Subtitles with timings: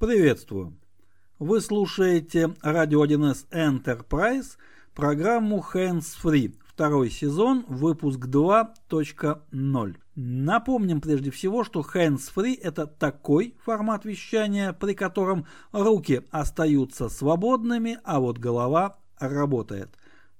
[0.00, 0.76] Приветствую!
[1.38, 4.56] Вы слушаете радио 1С Enterprise,
[4.92, 9.96] программу Hands Free, второй сезон, выпуск 2.0.
[10.16, 18.00] Напомним прежде всего, что Hands Free это такой формат вещания, при котором руки остаются свободными,
[18.02, 19.90] а вот голова работает.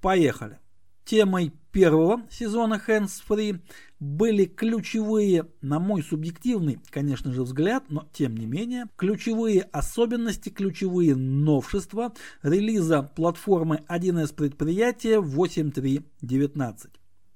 [0.00, 0.58] Поехали!
[1.04, 3.60] Темой первого сезона Hands Free
[4.04, 11.16] были ключевые, на мой субъективный, конечно же, взгляд, но тем не менее, ключевые особенности, ключевые
[11.16, 12.12] новшества
[12.42, 16.90] релиза платформы 1С предприятия 8.3.19.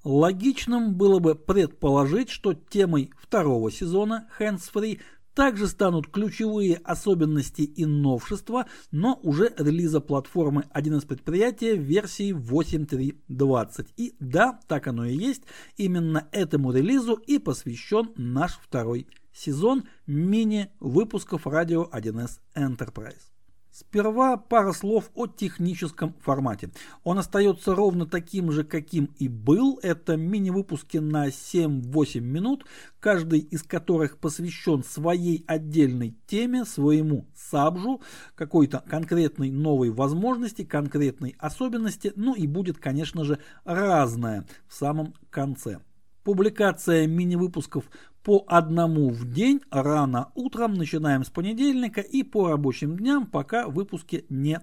[0.05, 5.01] Логичным было бы предположить, что темой второго сезона Hands Free
[5.39, 13.87] также станут ключевые особенности и новшества, но уже релиза платформы 1С предприятия версии 8.3.20.
[13.97, 15.45] И да, так оно и есть,
[15.77, 23.38] именно этому релизу и посвящен наш второй сезон мини-выпусков радио 1С Enterprise.
[23.79, 26.69] Сперва пара слов о техническом формате.
[27.05, 29.79] Он остается ровно таким же, каким и был.
[29.85, 32.67] Это мини-выпуски на 7-8 минут,
[32.99, 38.03] каждый из которых посвящен своей отдельной теме, своему сабжу,
[38.35, 45.79] какой-то конкретной новой возможности, конкретной особенности, ну и будет, конечно же, разное в самом конце.
[46.25, 47.85] Публикация мини-выпусков
[48.29, 54.27] по одному в день рано утром, начинаем с понедельника и по рабочим дням, пока выпуски
[54.29, 54.61] не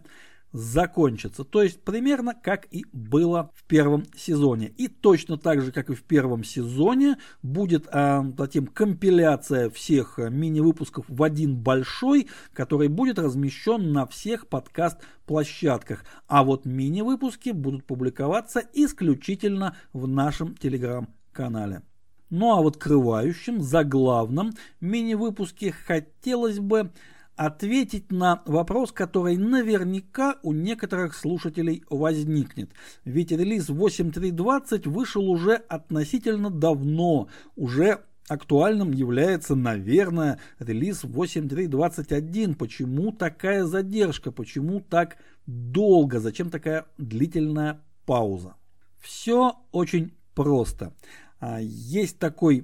[0.52, 1.44] закончатся.
[1.44, 4.68] То есть примерно как и было в первом сезоне.
[4.78, 11.06] И точно так же, как и в первом сезоне, будет а, затем компиляция всех мини-выпусков
[11.08, 16.06] в один большой, который будет размещен на всех подкаст-площадках.
[16.28, 21.82] А вот мини-выпуски будут публиковаться исключительно в нашем телеграм-канале.
[22.30, 26.92] Ну а вот крывающим, заглавном мини-выпуске хотелось бы
[27.36, 32.72] ответить на вопрос, который наверняка у некоторых слушателей возникнет.
[33.04, 42.56] Ведь релиз 8.3.20 вышел уже относительно давно, уже актуальным является, наверное, релиз 8.3.21.
[42.56, 44.32] Почему такая задержка?
[44.32, 46.20] Почему так долго?
[46.20, 48.56] Зачем такая длительная пауза?
[49.00, 50.94] Все очень просто.
[51.40, 52.64] А, есть такой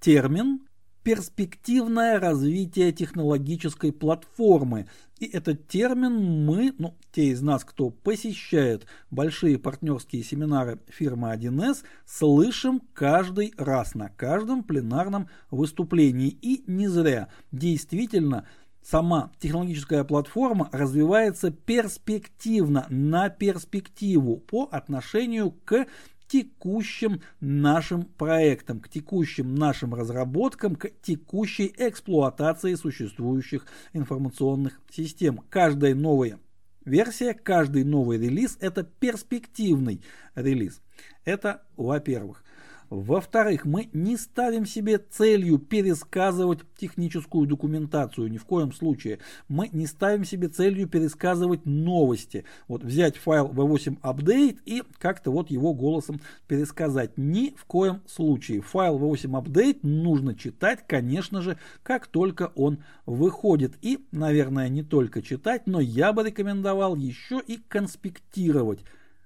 [0.00, 0.60] термин
[1.02, 4.86] перспективное развитие технологической платформы.
[5.18, 11.84] И этот термин мы, ну, те из нас, кто посещает большие партнерские семинары фирмы 1С,
[12.06, 16.28] слышим каждый раз на каждом пленарном выступлении.
[16.28, 17.28] И не зря.
[17.52, 18.46] Действительно,
[18.82, 25.86] сама технологическая платформа развивается перспективно, на перспективу по отношению к
[26.30, 35.40] текущим нашим проектам, к текущим нашим разработкам, к текущей эксплуатации существующих информационных систем.
[35.50, 36.38] Каждая новая
[36.84, 40.02] версия, каждый новый релиз– это перспективный
[40.36, 40.80] релиз.
[41.24, 42.44] Это во-первых.
[42.90, 49.20] Во-вторых, мы не ставим себе целью пересказывать техническую документацию, ни в коем случае.
[49.46, 52.44] Мы не ставим себе целью пересказывать новости.
[52.66, 57.16] Вот взять файл v8 update и как-то вот его голосом пересказать.
[57.16, 58.60] Ни в коем случае.
[58.60, 63.74] Файл v8 update нужно читать, конечно же, как только он выходит.
[63.82, 68.80] И, наверное, не только читать, но я бы рекомендовал еще и конспектировать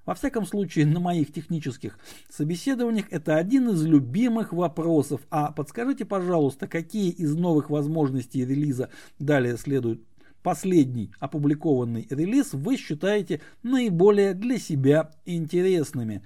[0.06, 1.98] во всяком случае, на моих технических
[2.28, 5.22] собеседованиях это один из любимых вопросов.
[5.30, 10.02] А подскажите, пожалуйста, какие из новых возможностей релиза далее следует
[10.42, 16.22] последний опубликованный релиз вы считаете наиболее для себя интересными?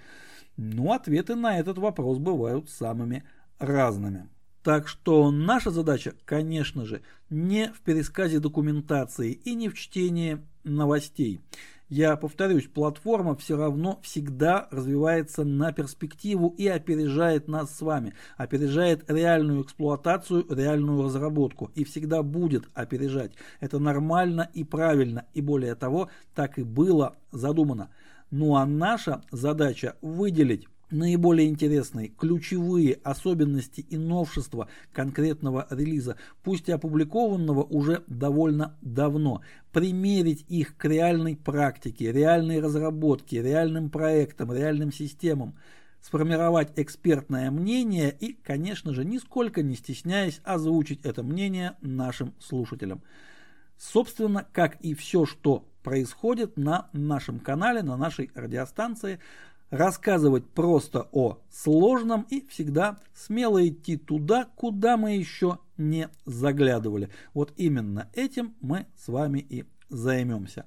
[0.57, 3.23] Ну, ответы на этот вопрос бывают самыми
[3.61, 4.29] разными.
[4.65, 11.41] Так что наша задача, конечно же, не в пересказе документации и не в чтении новостей.
[11.89, 19.11] Я повторюсь, платформа все равно всегда развивается на перспективу и опережает нас с вами, опережает
[19.11, 23.33] реальную эксплуатацию, реальную разработку и всегда будет опережать.
[23.61, 27.89] Это нормально и правильно, и более того, так и было задумано.
[28.31, 36.73] Ну а наша задача выделить наиболее интересные, ключевые особенности и новшества конкретного релиза, пусть и
[36.73, 39.43] опубликованного уже довольно давно,
[39.73, 45.57] примерить их к реальной практике, реальной разработке, реальным проектам, реальным системам,
[46.01, 53.03] сформировать экспертное мнение и, конечно же, нисколько не стесняясь озвучить это мнение нашим слушателям.
[53.77, 59.19] Собственно, как и все, что происходит на нашем канале, на нашей радиостанции–
[59.71, 67.11] рассказывать просто о сложном и всегда смело идти туда, куда мы еще не заглядывали.
[67.35, 70.67] Вот именно этим мы с вами и займемся.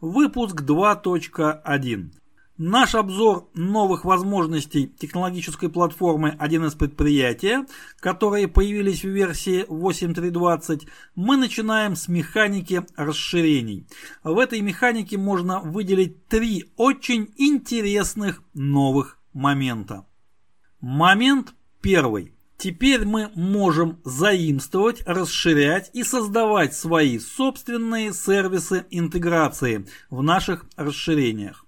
[0.00, 2.21] Выпуск 2.1.
[2.64, 7.66] Наш обзор новых возможностей технологической платформы 1С предприятия,
[7.98, 10.86] которые появились в версии 8.3.20,
[11.16, 13.88] мы начинаем с механики расширений.
[14.22, 20.06] В этой механике можно выделить три очень интересных новых момента.
[20.80, 22.32] Момент первый.
[22.58, 31.61] Теперь мы можем заимствовать, расширять и создавать свои собственные сервисы интеграции в наших расширениях.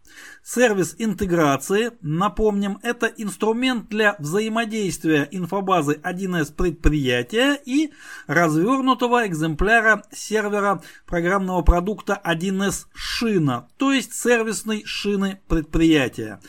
[0.46, 7.94] Сервис интеграции, напомним, это инструмент для взаимодействия инфобазы 1С предприятия и
[8.26, 16.40] развернутого экземпляра сервера программного продукта 1С шина, то есть сервисной шины предприятия.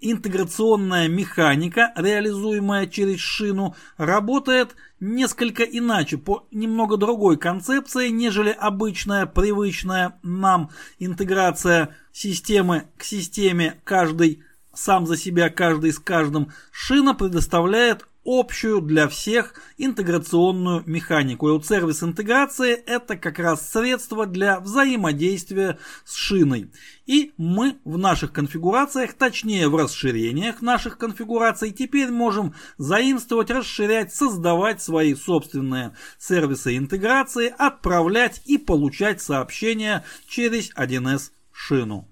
[0.00, 10.18] Интеграционная механика, реализуемая через шину, работает несколько иначе, по немного другой концепции, нежели обычная, привычная
[10.22, 16.52] нам интеграция системы к системе каждый сам за себя, каждый с каждым.
[16.72, 21.48] Шина предоставляет общую для всех интеграционную механику.
[21.48, 26.70] И вот сервис интеграции это как раз средство для взаимодействия с шиной.
[27.04, 34.80] И мы в наших конфигурациях, точнее в расширениях наших конфигураций, теперь можем заимствовать, расширять, создавать
[34.80, 42.08] свои собственные сервисы интеграции, отправлять и получать сообщения через 1С шину.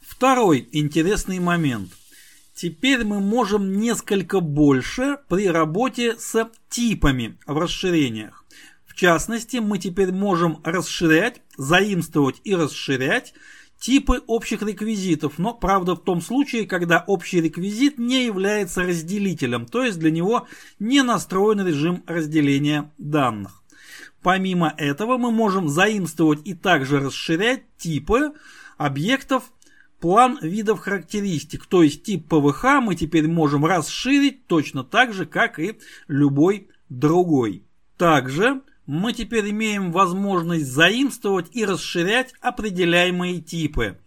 [0.00, 1.90] Второй интересный момент–
[2.54, 8.44] Теперь мы можем несколько больше при работе с типами в расширениях.
[8.86, 13.34] В частности, мы теперь можем расширять, заимствовать и расширять
[13.80, 19.82] типы общих реквизитов, но правда в том случае, когда общий реквизит не является разделителем, то
[19.82, 20.46] есть для него
[20.78, 23.64] не настроен режим разделения данных.
[24.22, 28.32] Помимо этого мы можем заимствовать и также расширять типы
[28.76, 29.52] объектов
[30.00, 35.58] план видов характеристик, то есть тип ПВХ мы теперь можем расширить точно так же, как
[35.58, 35.78] и
[36.08, 37.64] любой другой.
[37.96, 43.98] Также мы теперь имеем возможность заимствовать и расширять определяемые типы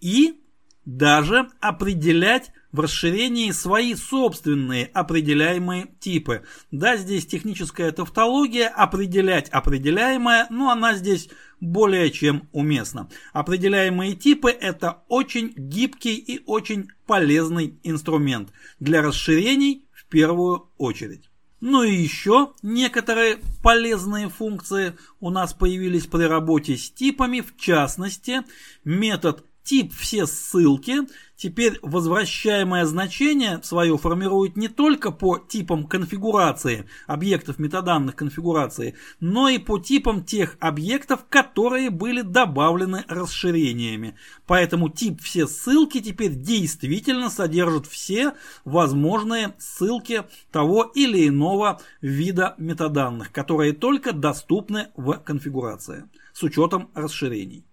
[0.00, 0.40] и
[0.84, 6.44] даже определять в расширении свои собственные определяемые типы.
[6.70, 11.28] Да, здесь техническая тавтология, определять определяемое, но она здесь
[11.60, 13.08] более чем уместна.
[13.32, 18.50] Определяемые типы– это очень гибкий и очень полезный инструмент
[18.80, 21.28] для расширений в первую очередь.
[21.60, 28.42] Ну и еще некоторые полезные функции у нас появились при работе с типами, в частности,
[28.84, 31.00] метод тип все ссылки,
[31.36, 39.58] теперь возвращаемое значение свое формирует не только по типам конфигурации объектов метаданных конфигурации, но и
[39.58, 44.16] по типам тех объектов, которые были добавлены расширениями.
[44.46, 48.32] Поэтому тип все ссылки теперь действительно содержит все
[48.64, 57.67] возможные ссылки того или иного вида метаданных, которые только доступны в конфигурации с учетом расширений.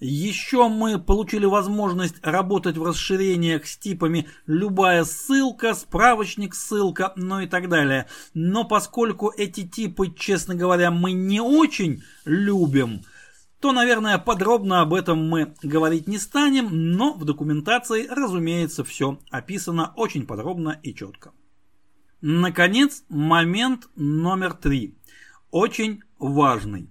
[0.00, 7.46] Еще мы получили возможность работать в расширениях с типами любая ссылка, справочник ссылка, ну и
[7.46, 8.06] так далее.
[8.32, 13.02] Но поскольку эти типы, честно говоря, мы не очень любим,
[13.60, 19.92] то, наверное, подробно об этом мы говорить не станем, но в документации, разумеется, все описано
[19.96, 21.32] очень подробно и четко.
[22.20, 24.96] Наконец, момент номер три.
[25.50, 26.88] Очень важный.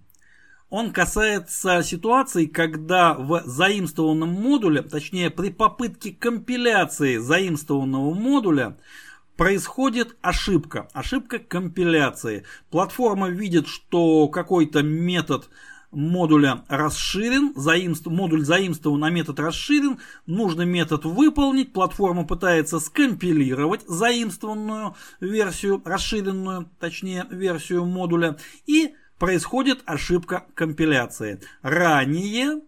[0.69, 8.77] Он касается ситуации, когда в заимствованном модуле, точнее при попытке компиляции заимствованного модуля,
[9.37, 10.89] происходит ошибка.
[10.93, 12.43] Ошибка компиляции.
[12.69, 15.49] Платформа видит, что какой-то метод
[15.91, 24.95] модуля расширен, заимств, модуль заимствован, а метод расширен, нужно метод выполнить, платформа пытается скомпилировать заимствованную
[25.21, 31.39] версию, расширенную, точнее версию модуля, и происходит ошибка компиляции.
[31.61, 32.61] Ранее,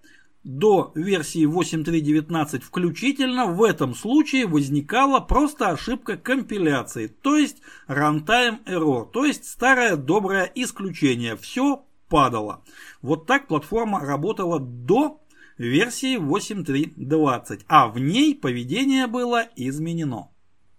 [0.44, 9.10] до версии 8.3.19 включительно, в этом случае возникала просто ошибка компиляции, то есть runtime error,
[9.12, 11.36] то есть старое доброе исключение.
[11.36, 12.64] Все падало.
[13.02, 15.22] Вот так платформа работала до
[15.58, 20.30] версии 8.3.20, а в ней поведение было изменено.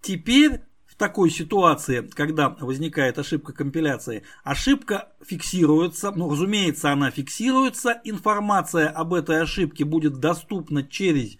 [0.00, 0.62] Теперь
[1.00, 9.40] такой ситуации, когда возникает ошибка компиляции, ошибка фиксируется, ну, разумеется, она фиксируется, информация об этой
[9.40, 11.38] ошибке будет доступна через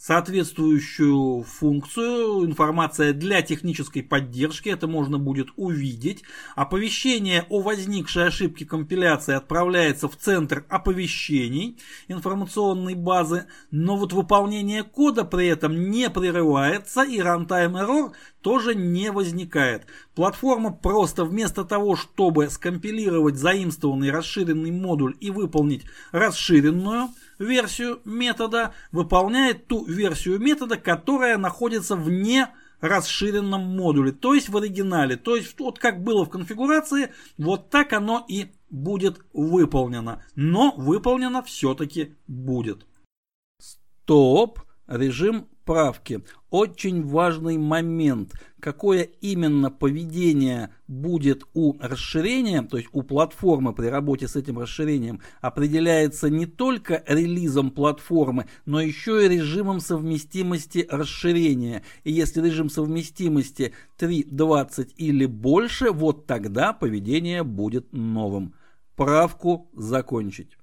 [0.00, 6.22] соответствующую функцию, информация для технической поддержки, это можно будет увидеть.
[6.56, 11.76] Оповещение о возникшей ошибке компиляции отправляется в центр оповещений
[12.08, 19.12] информационной базы, но вот выполнение кода при этом не прерывается и runtime error тоже не
[19.12, 19.84] возникает.
[20.14, 29.66] Платформа просто вместо того, чтобы скомпилировать заимствованный расширенный модуль и выполнить расширенную, версию метода, выполняет
[29.66, 32.48] ту версию метода, которая находится вне
[32.80, 35.16] расширенном модуле, то есть в оригинале.
[35.16, 40.24] То есть вот как было в конфигурации, вот так оно и будет выполнено.
[40.34, 42.86] Но выполнено все-таки будет.
[43.58, 44.60] Стоп!
[44.86, 46.24] Режим правки.
[46.50, 48.32] Очень важный момент.
[48.58, 55.20] Какое именно поведение будет у расширения, то есть у платформы при работе с этим расширением,
[55.40, 61.84] определяется не только релизом платформы, но еще и режимом совместимости расширения.
[62.02, 68.54] И если режим совместимости 3.20 или больше, вот тогда поведение будет новым.
[68.96, 70.59] Правку закончить.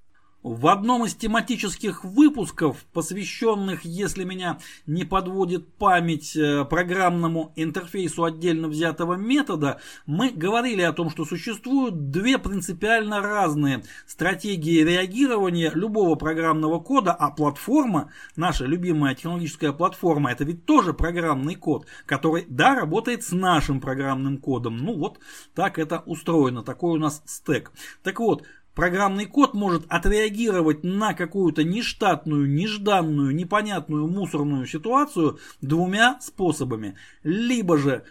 [0.48, 8.68] В одном из тематических выпусков, посвященных, если меня не подводит память, э, программному интерфейсу отдельно
[8.68, 16.80] взятого метода, мы говорили о том, что существуют две принципиально разные стратегии реагирования любого программного
[16.80, 23.22] кода, а платформа, наша любимая технологическая платформа, это ведь тоже программный код, который, да, работает
[23.22, 24.78] с нашим программным кодом.
[24.78, 25.18] Ну вот
[25.54, 27.70] так это устроено, такой у нас стек.
[28.02, 28.44] Так вот,
[28.78, 36.96] Программный код может отреагировать на какую-то нештатную, нежданную, непонятную мусорную ситуацию двумя способами.
[37.24, 38.04] Либо же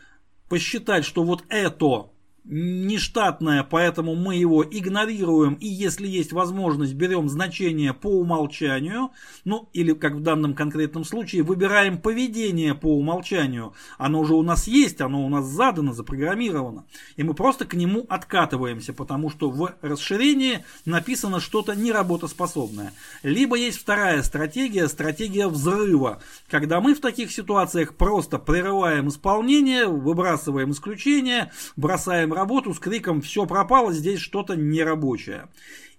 [0.49, 2.09] посчитать, что вот это
[2.49, 9.11] нештатное, поэтому мы его игнорируем и если есть возможность берем значение по умолчанию,
[9.43, 13.73] ну или как в данном конкретном случае выбираем поведение по умолчанию.
[13.97, 16.85] Оно уже у нас есть, оно у нас задано, запрограммировано.
[17.17, 22.93] И мы просто к нему откатываемся, потому что в расширении написано что-то неработоспособное.
[23.23, 30.71] Либо есть вторая стратегия, стратегия взрыва, когда мы в таких ситуациях просто прерываем исполнение, выбрасываем
[30.71, 35.49] исключения, бросаем работу с криком «все пропало, здесь что-то нерабочее».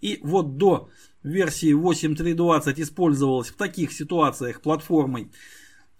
[0.00, 0.88] И вот до
[1.22, 5.30] версии 8.3.20 использовалась в таких ситуациях платформой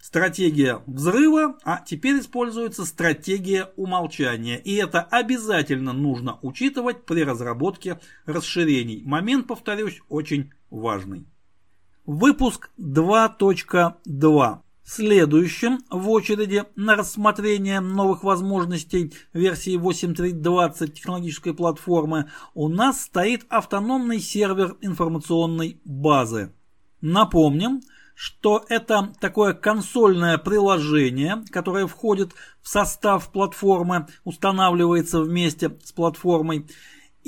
[0.01, 4.57] стратегия взрыва, а теперь используется стратегия умолчания.
[4.57, 9.03] И это обязательно нужно учитывать при разработке расширений.
[9.05, 11.25] Момент, повторюсь, очень важный.
[12.05, 14.59] Выпуск 2.2.
[14.91, 24.19] Следующим в очереди на рассмотрение новых возможностей версии 8.3.20 технологической платформы у нас стоит автономный
[24.19, 26.55] сервер информационной базы.
[27.01, 27.81] Напомним,
[28.15, 32.31] что это такое консольное приложение, которое входит
[32.63, 36.65] в состав платформы, устанавливается вместе с платформой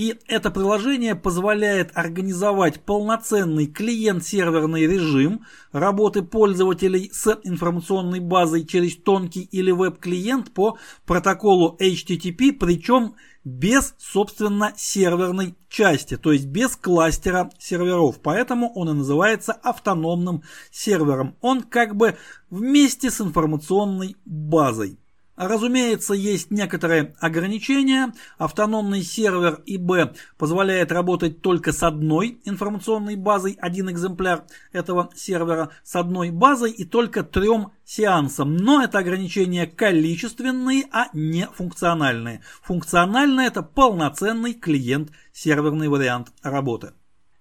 [0.01, 9.43] и это приложение позволяет организовать полноценный клиент-серверный режим работы пользователей с информационной базой через тонкий
[9.43, 18.21] или веб-клиент по протоколу HTTP, причем без, собственно, серверной части, то есть без кластера серверов.
[18.23, 20.41] Поэтому он и называется автономным
[20.71, 21.35] сервером.
[21.41, 22.17] Он как бы
[22.49, 24.97] вместе с информационной базой.
[25.41, 28.13] Разумеется, есть некоторые ограничения.
[28.37, 35.95] Автономный сервер ИБ позволяет работать только с одной информационной базой, один экземпляр этого сервера с
[35.95, 38.55] одной базой и только трем сеансам.
[38.55, 42.41] Но это ограничения количественные, а не функциональные.
[42.61, 46.93] Функциональный это полноценный клиент-серверный вариант работы.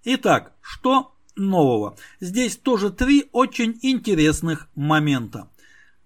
[0.04, 1.98] Итак, что нового?
[2.18, 5.50] Здесь тоже три очень интересных момента.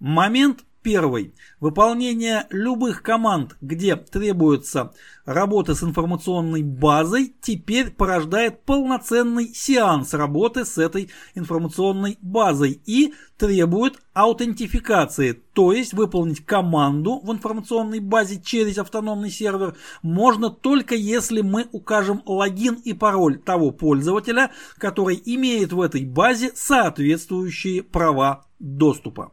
[0.00, 1.34] Момент Первый.
[1.60, 4.92] Выполнение любых команд, где требуется
[5.24, 13.98] работа с информационной базой, теперь порождает полноценный сеанс работы с этой информационной базой и требует
[14.12, 21.66] аутентификации, то есть выполнить команду в информационной базе через автономный сервер можно только если мы
[21.72, 29.32] укажем логин и пароль того пользователя, который имеет в этой базе соответствующие права доступа.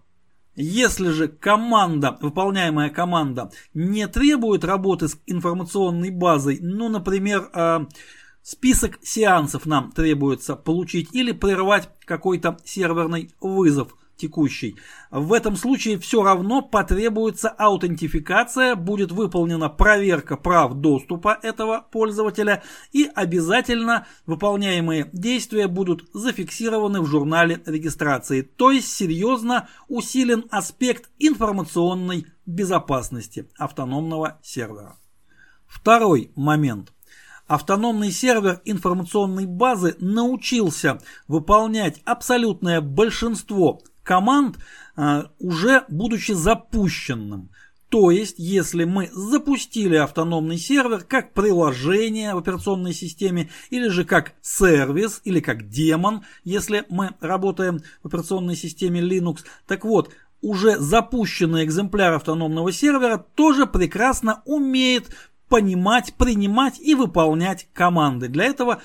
[0.55, 7.85] Если же команда, выполняемая команда, не требует работы с информационной базой, ну, например, э,
[8.41, 14.77] список сеансов нам требуется получить или прервать какой-то серверный вызов, текущий.
[15.09, 23.09] В этом случае все равно потребуется аутентификация, будет выполнена проверка прав доступа этого пользователя и
[23.13, 28.41] обязательно выполняемые действия будут зафиксированы в журнале регистрации.
[28.41, 34.97] То есть серьезно усилен аспект информационной безопасности автономного сервера.
[35.67, 36.93] Второй момент–
[37.51, 44.57] автономный сервер информационной базы научился выполнять абсолютное большинство команд,
[44.95, 47.49] а, уже будучи запущенным.
[47.91, 54.31] То есть, если мы запустили автономный сервер как приложение в операционной системе, или же как
[54.41, 60.09] сервис, или как демон, если мы работаем в операционной системе Linux, так вот,
[60.41, 65.13] уже запущенный экземпляр автономного сервера тоже прекрасно умеет
[65.49, 68.29] понимать, принимать и выполнять команды.
[68.29, 68.81] Для этого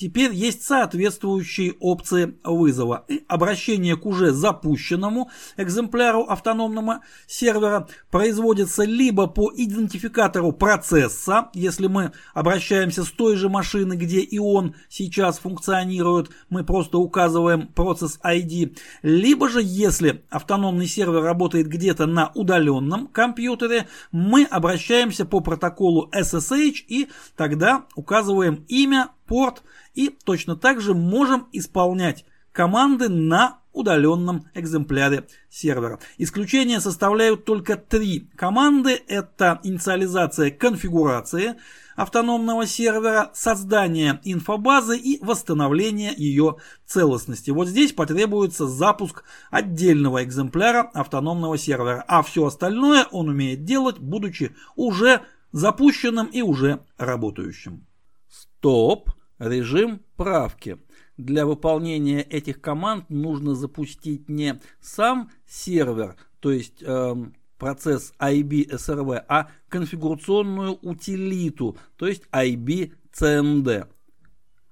[0.00, 3.04] Теперь есть соответствующие опции вызова.
[3.08, 12.12] И обращение к уже запущенному экземпляру автономного сервера производится либо по идентификатору процесса, если мы
[12.32, 18.78] обращаемся с той же машины, где и он сейчас функционирует, мы просто указываем процесс ID,
[19.02, 26.86] либо же если автономный сервер работает где-то на удаленном компьютере, мы обращаемся по протоколу SSH
[26.88, 29.62] и тогда указываем имя, порт
[29.94, 36.00] и точно так же можем исполнять команды на удаленном экземпляре сервера.
[36.18, 39.00] Исключения составляют только три команды.
[39.06, 41.54] Это инициализация конфигурации
[41.94, 47.52] автономного сервера, создание инфобазы и восстановление ее целостности.
[47.52, 49.22] Вот здесь потребуется запуск
[49.52, 55.20] отдельного экземпляра автономного сервера, а все остальное он умеет делать, будучи уже
[55.52, 57.86] запущенным и уже работающим.
[58.28, 59.10] Стоп!
[59.40, 60.76] Режим правки.
[61.16, 67.16] Для выполнения этих команд нужно запустить не сам сервер, то есть э,
[67.56, 73.88] процесс IB-SRV, а конфигурационную утилиту, то есть IB-CMD.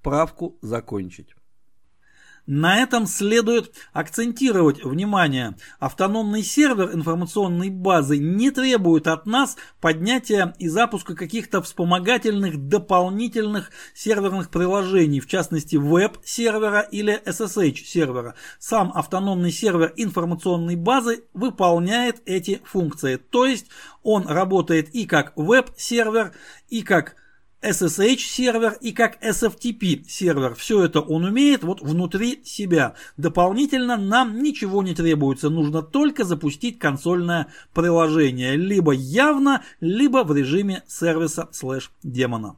[0.02, 1.34] Правку закончить.
[2.48, 5.54] На этом следует акцентировать внимание.
[5.80, 14.48] Автономный сервер информационной базы не требует от нас поднятия и запуска каких-то вспомогательных дополнительных серверных
[14.48, 18.34] приложений, в частности веб-сервера или SSH-сервера.
[18.58, 23.16] Сам автономный сервер информационной базы выполняет эти функции.
[23.16, 23.66] То есть
[24.02, 26.32] он работает и как веб-сервер,
[26.70, 27.14] и как
[27.62, 30.54] SSH сервер и как SFTP сервер.
[30.54, 32.94] Все это он умеет вот внутри себя.
[33.16, 35.50] Дополнительно нам ничего не требуется.
[35.50, 38.56] Нужно только запустить консольное приложение.
[38.56, 42.56] Либо явно, либо в режиме сервиса слэш демона.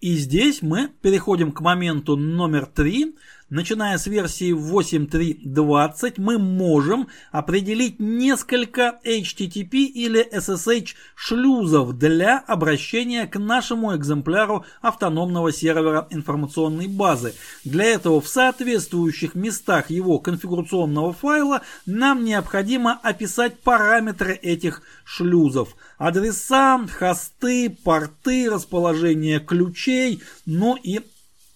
[0.00, 3.16] И здесь мы переходим к моменту номер три–
[3.50, 13.40] Начиная с версии 8.3.20 мы можем определить несколько HTTP или SSH шлюзов для обращения к
[13.40, 17.34] нашему экземпляру автономного сервера информационной базы.
[17.64, 25.74] Для этого в соответствующих местах его конфигурационного файла нам необходимо описать параметры этих шлюзов.
[25.98, 31.00] Адреса, хосты, порты, расположение ключей, ну и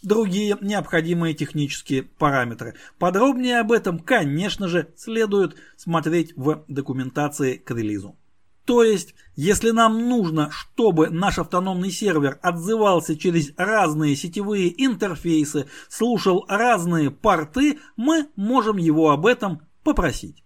[0.04, 2.74] другие необходимые технические параметры.
[2.98, 8.16] Подробнее об этом, конечно же, следует смотреть в документации к релизу.
[8.64, 16.46] То есть, если нам нужно, чтобы наш автономный сервер отзывался через разные сетевые интерфейсы, слушал
[16.48, 20.43] разные порты, мы можем его об этом попросить.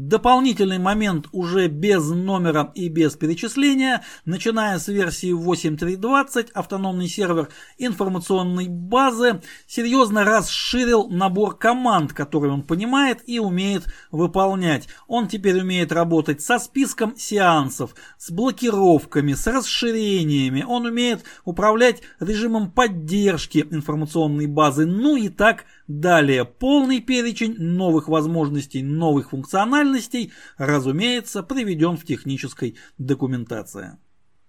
[0.00, 8.68] Дополнительный момент уже без номера и без перечисления, начиная с версии 8.3.20, автономный сервер информационной
[8.68, 14.86] базы серьезно расширил набор команд, которые он понимает и умеет выполнять.
[15.08, 22.70] Он теперь умеет работать со списком сеансов, с блокировками, с расширениями, он умеет управлять режимом
[22.70, 31.42] поддержки информационной базы, ну и так далее Далее полный перечень новых возможностей, новых функциональностей, разумеется,
[31.42, 33.96] приведен в технической документации.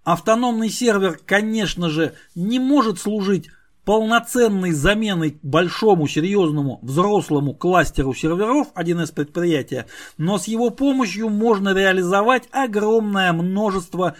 [0.04, 3.50] Автономный сервер, конечно же, не может служить
[3.86, 12.50] полноценной заменой большому, серьезному, взрослому кластеру серверов 1С предприятия, но с его помощью можно реализовать
[12.52, 14.18] огромное множество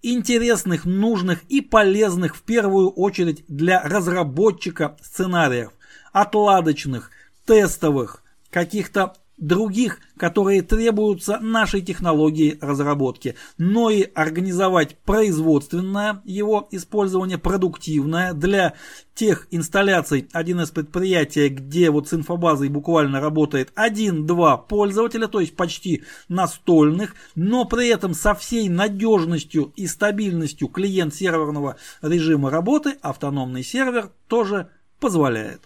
[0.00, 5.72] интересных, нужных и полезных в первую очередь для разработчика сценариев
[6.12, 7.10] отладочных,
[7.46, 18.34] тестовых, каких-то других, которые требуются нашей технологии разработки, но и организовать производственное его использование, продуктивное
[18.34, 18.74] для
[19.14, 26.04] тех инсталляций 1С предприятия, где вот с инфобазой буквально работает 1-2 пользователя, то есть почти
[26.28, 34.12] настольных, но при этом со всей надежностью и стабильностью клиент серверного режима работы автономный сервер
[34.28, 34.68] тоже
[35.00, 35.62] позволяет.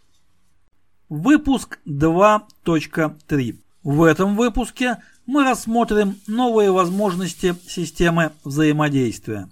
[1.08, 3.58] Выпуск 2.3.
[3.84, 9.48] В этом выпуске мы рассмотрим новые возможности системы взаимодействия.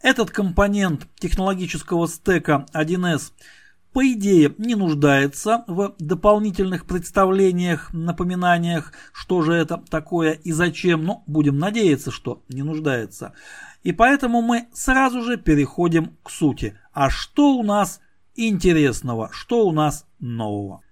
[0.00, 3.30] Этот компонент технологического стека 1С
[3.92, 11.22] по идее не нуждается в дополнительных представлениях, напоминаниях, что же это такое и зачем, но
[11.28, 13.34] будем надеяться, что не нуждается.
[13.84, 16.76] И поэтому мы сразу же переходим к сути.
[16.92, 18.00] А что у нас
[18.34, 20.82] интересного, что у нас нового?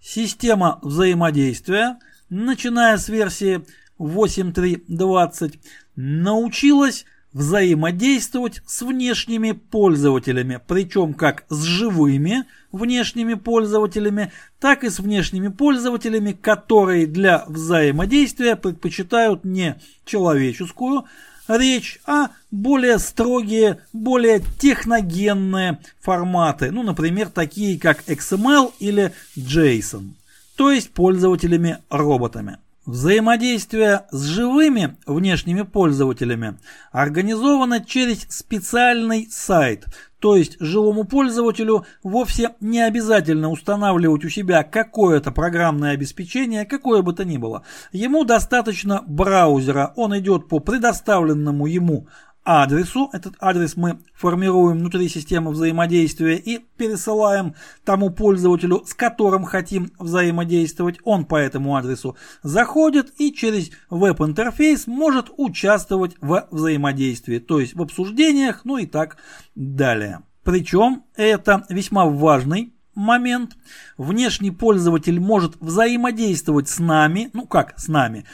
[0.00, 3.64] Система взаимодействия– начиная с версии
[3.98, 5.58] 8.3.20,
[5.96, 15.48] научилась взаимодействовать с внешними пользователями, причем как с живыми внешними пользователями, так и с внешними
[15.48, 21.06] пользователями, которые для взаимодействия предпочитают не человеческую
[21.48, 30.14] речь, а более строгие, более техногенные форматы, ну, например, такие как XML или JSON
[30.56, 32.58] то есть пользователями-роботами.
[32.86, 36.58] Взаимодействие с живыми внешними пользователями
[36.92, 39.86] организовано через специальный сайт,
[40.18, 47.14] то есть живому пользователю вовсе не обязательно устанавливать у себя какое-то программное обеспечение, какое бы
[47.14, 47.62] то ни было.
[47.90, 52.08] Ему достаточно браузера, он идет по предоставленному ему
[52.44, 53.10] адресу.
[53.12, 57.54] Этот адрес мы формируем внутри системы взаимодействия и пересылаем
[57.84, 60.98] тому пользователю, с которым хотим взаимодействовать.
[61.04, 67.82] Он по этому адресу заходит и через веб-интерфейс может участвовать в взаимодействии, то есть в
[67.82, 69.16] обсуждениях, ну и так
[69.54, 70.20] далее.
[70.42, 73.56] Причем это весьма важный момент.
[73.96, 78.24] Внешний пользователь может взаимодействовать с нами, ну как с нами,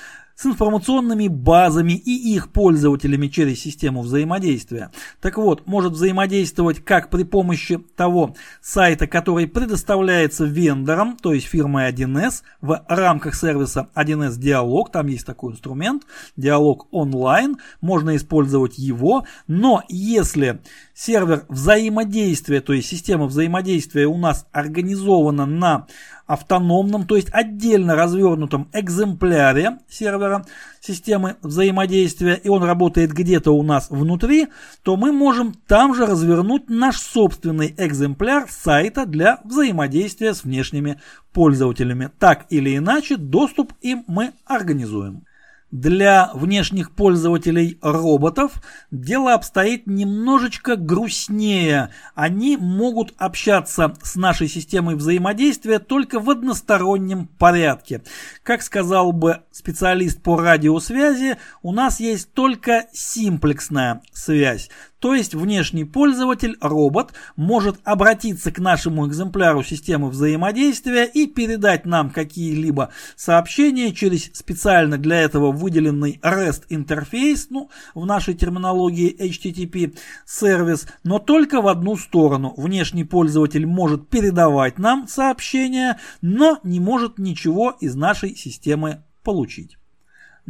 [0.41, 4.91] с информационными базами и их пользователями через систему взаимодействия.
[5.21, 11.91] Так вот, может взаимодействовать как при помощи того сайта, который предоставляется вендором, то есть фирмой
[11.93, 16.05] 1С, в рамках сервиса 1С Диалог, там есть такой инструмент,
[16.39, 20.61] Диалог онлайн, можно использовать его, но если
[21.01, 25.87] сервер взаимодействия, то есть система взаимодействия у нас организована на
[26.27, 30.45] автономном, то есть отдельно развернутом экземпляре сервера
[30.81, 34.49] системы взаимодействия, и он работает где-то у нас внутри,
[34.83, 41.01] то мы можем там же развернуть наш собственный экземпляр сайта для взаимодействия с внешними
[41.33, 42.11] пользователями.
[42.19, 45.25] Так или иначе, доступ им мы организуем.
[45.71, 51.91] Для внешних пользователей роботов дело обстоит немножечко грустнее.
[52.17, 58.03] Они могут общаться с нашей системой взаимодействия только в одностороннем порядке.
[58.43, 64.71] Как сказал бы специалист по радиосвязи, у нас есть только симплексная связь.
[65.01, 72.11] То есть внешний пользователь, робот, может обратиться к нашему экземпляру системы взаимодействия и передать нам
[72.11, 80.87] какие-либо сообщения через специально для этого выделенный REST интерфейс, ну, в нашей терминологии HTTP сервис,
[81.03, 82.53] но только в одну сторону.
[82.59, 89.80] Внешний пользователь может передавать нам сообщения, но не может ничего из нашей системы получить.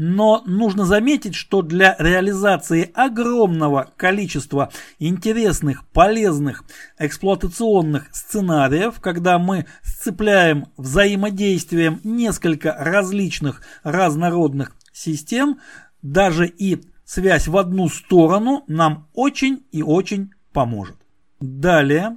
[0.03, 6.65] Но нужно заметить, что для реализации огромного количества интересных, полезных
[6.99, 15.59] эксплуатационных сценариев, когда мы сцепляем взаимодействием несколько различных разнородных систем,
[16.01, 20.97] даже и связь в одну сторону нам очень и очень поможет.
[21.41, 22.17] Далее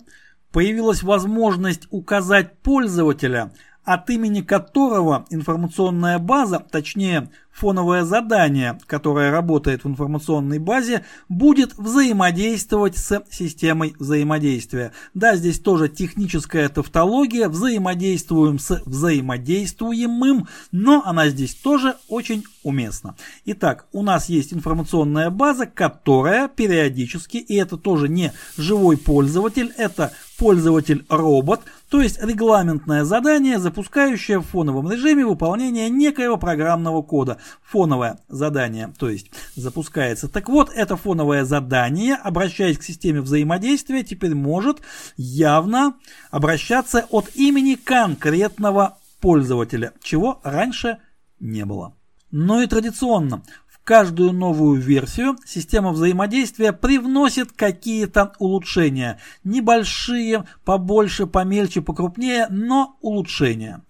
[0.54, 3.52] появилась возможность указать пользователя,
[3.84, 12.98] от имени которого информационная база, точнее фоновое задание, которое работает в информационной базе, будет взаимодействовать
[12.98, 14.92] с системой взаимодействия.
[15.14, 23.16] Да, здесь тоже техническая тавтология, взаимодействуем с взаимодействуемым, но она здесь тоже очень уместна.
[23.46, 30.12] Итак, у нас есть информационная база, которая периодически, и это тоже не живой пользователь, это
[30.40, 31.62] пользователь-робот,
[31.94, 39.12] то есть регламентное задание, запускающее в фоновом режиме выполнение некоего программного кода фоновое задание, то
[39.12, 40.28] есть запускается.
[40.28, 44.82] Так вот, это фоновое задание, обращаясь к системе взаимодействия, теперь может
[45.18, 45.94] явно
[46.32, 50.98] обращаться от имени конкретного пользователя, чего раньше
[51.40, 51.94] не было.
[52.32, 53.44] Но и традиционно
[53.84, 59.20] каждую новую версию система взаимодействия привносит какие-то улучшения.
[59.44, 63.82] Небольшие, побольше, помельче, покрупнее, но улучшения.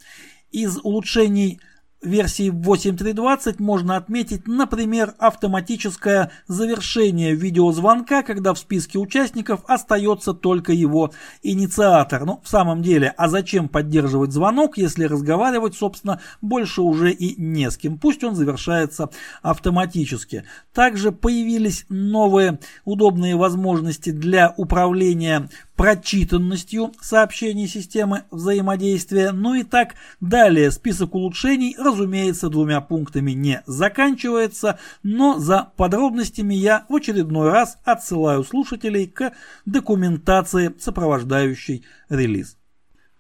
[0.52, 1.60] Из улучшений–
[2.04, 11.12] версии 8.3.20 можно отметить, например, автоматическое завершение видеозвонка, когда в списке участников остается только его
[11.42, 12.26] инициатор.
[12.26, 17.70] Ну, в самом деле, а зачем поддерживать звонок, если разговаривать, собственно, больше уже и не
[17.70, 17.98] с кем.
[17.98, 19.10] Пусть он завершается
[19.42, 20.44] автоматически.
[20.74, 29.32] Также появились новые удобные возможности для управления прочитанностью сообщений системы взаимодействия.
[29.32, 30.72] Ну и так далее.
[30.72, 38.44] Список улучшений, разумеется, двумя пунктами не заканчивается, но за подробностями я в очередной раз отсылаю
[38.44, 39.34] слушателей к
[39.66, 42.58] документации, сопровождающей релиз.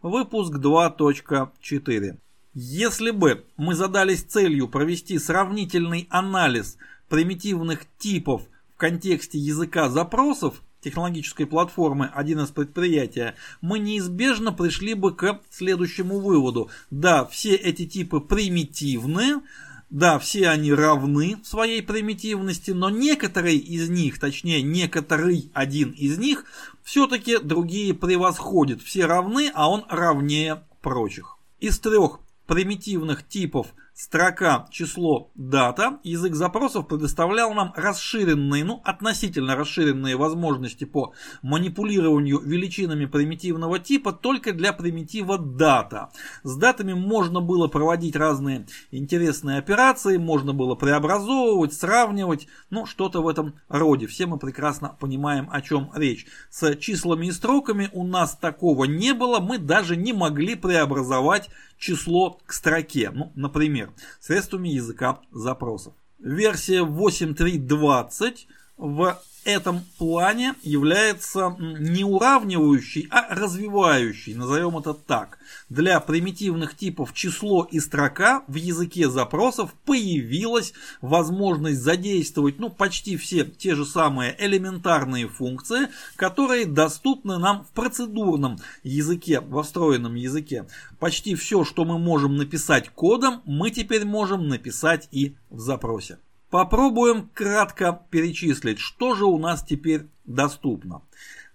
[0.01, 2.17] Выпуск 2.4.
[2.53, 6.77] Если бы мы задались целью провести сравнительный анализ
[7.09, 15.39] примитивных типов в контексте языка запросов, технологической платформы 1С предприятия, мы неизбежно пришли бы к
[15.49, 16.69] следующему выводу.
[16.91, 19.41] Да, все эти типы примитивны,
[19.89, 26.45] да, все они равны своей примитивности, но некоторые из них, точнее некоторый один из них,
[26.83, 28.81] все-таки другие превосходит.
[28.81, 31.37] Все равны, а он равнее прочих.
[31.59, 33.67] Из трех примитивных типов
[34.03, 43.05] строка, число, дата, язык запросов предоставлял нам расширенные, ну относительно расширенные возможности по манипулированию величинами
[43.05, 46.09] примитивного типа только для примитива дата.
[46.43, 53.27] С датами можно было проводить разные интересные операции, можно было преобразовывать, сравнивать, ну что-то в
[53.29, 54.07] этом роде.
[54.07, 56.25] Все мы прекрасно понимаем, о чем речь.
[56.49, 61.49] С числами и строками у нас такого не было, мы даже не могли преобразовать
[61.83, 63.91] число к строке, ну, например,
[64.21, 65.93] средствами языка запросов.
[66.17, 68.35] Версия 8.3.20
[68.77, 75.39] в этом плане является не уравнивающей, а развивающей, назовем это так.
[75.69, 83.45] Для примитивных типов число и строка в языке запросов появилась возможность задействовать ну, почти все
[83.45, 90.67] те же самые элементарные функции, которые доступны нам в процедурном языке, во встроенном языке.
[90.99, 96.17] Почти все, что мы можем написать кодом, мы теперь можем написать и в запросе.
[96.53, 101.01] Попробуем кратко перечислить, что же у нас теперь доступно.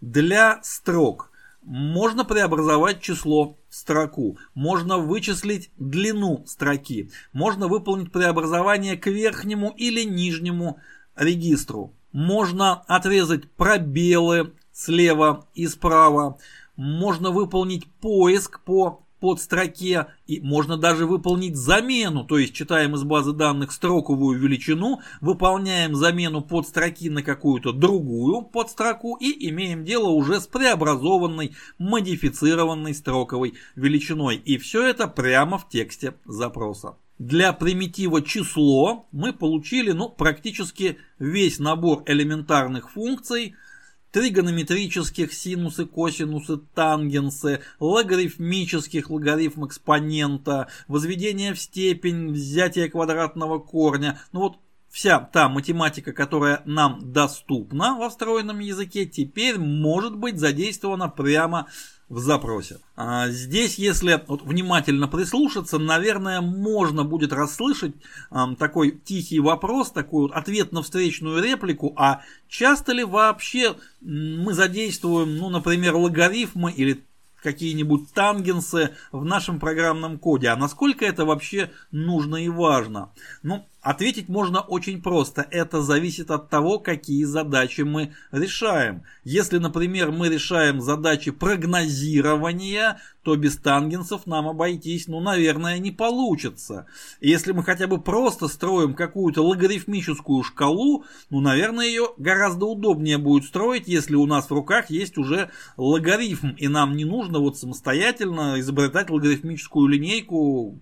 [0.01, 1.31] Для строк
[1.63, 10.03] можно преобразовать число в строку, можно вычислить длину строки, можно выполнить преобразование к верхнему или
[10.03, 10.81] нижнему
[11.15, 16.39] регистру, можно отрезать пробелы слева и справа,
[16.75, 23.03] можно выполнить поиск по под строке и можно даже выполнить замену, то есть читаем из
[23.03, 30.09] базы данных строковую величину, выполняем замену под строки на какую-то другую подстроку и имеем дело
[30.09, 34.37] уже с преобразованной, модифицированной строковой величиной.
[34.37, 36.97] И все это прямо в тексте запроса.
[37.19, 43.55] Для примитива число мы получили ну, практически весь набор элементарных функций–
[44.11, 54.21] тригонометрических синусы, косинусы, тангенсы, логарифмических логарифм экспонента, возведение в степень, взятие квадратного корня.
[54.33, 61.09] Ну вот вся та математика, которая нам доступна во встроенном языке, теперь может быть задействована
[61.09, 62.79] прямо в запросе.
[62.97, 67.95] А здесь, если вот внимательно прислушаться, наверное, можно будет расслышать
[68.31, 74.55] а, такой тихий вопрос, такой вот ответ на встречную реплику, а часто ли вообще мы
[74.55, 77.05] задействуем, ну, например, логарифмы или
[77.43, 83.11] какие-нибудь тангенсы в нашем программном коде, а насколько это вообще нужно и важно?
[83.43, 85.47] Ну, Ответить можно очень просто.
[85.51, 89.05] Это зависит от того, какие задачи мы решаем.
[89.23, 96.87] Если, например, мы решаем задачи прогнозирования, то без тангенсов нам обойтись, ну, наверное, не получится.
[97.21, 103.45] если мы хотя бы просто строим какую-то логарифмическую шкалу, ну, наверное, ее гораздо удобнее будет
[103.45, 108.59] строить, если у нас в руках есть уже логарифм, и нам не нужно вот самостоятельно
[108.61, 110.81] изобретать логарифмическую линейку,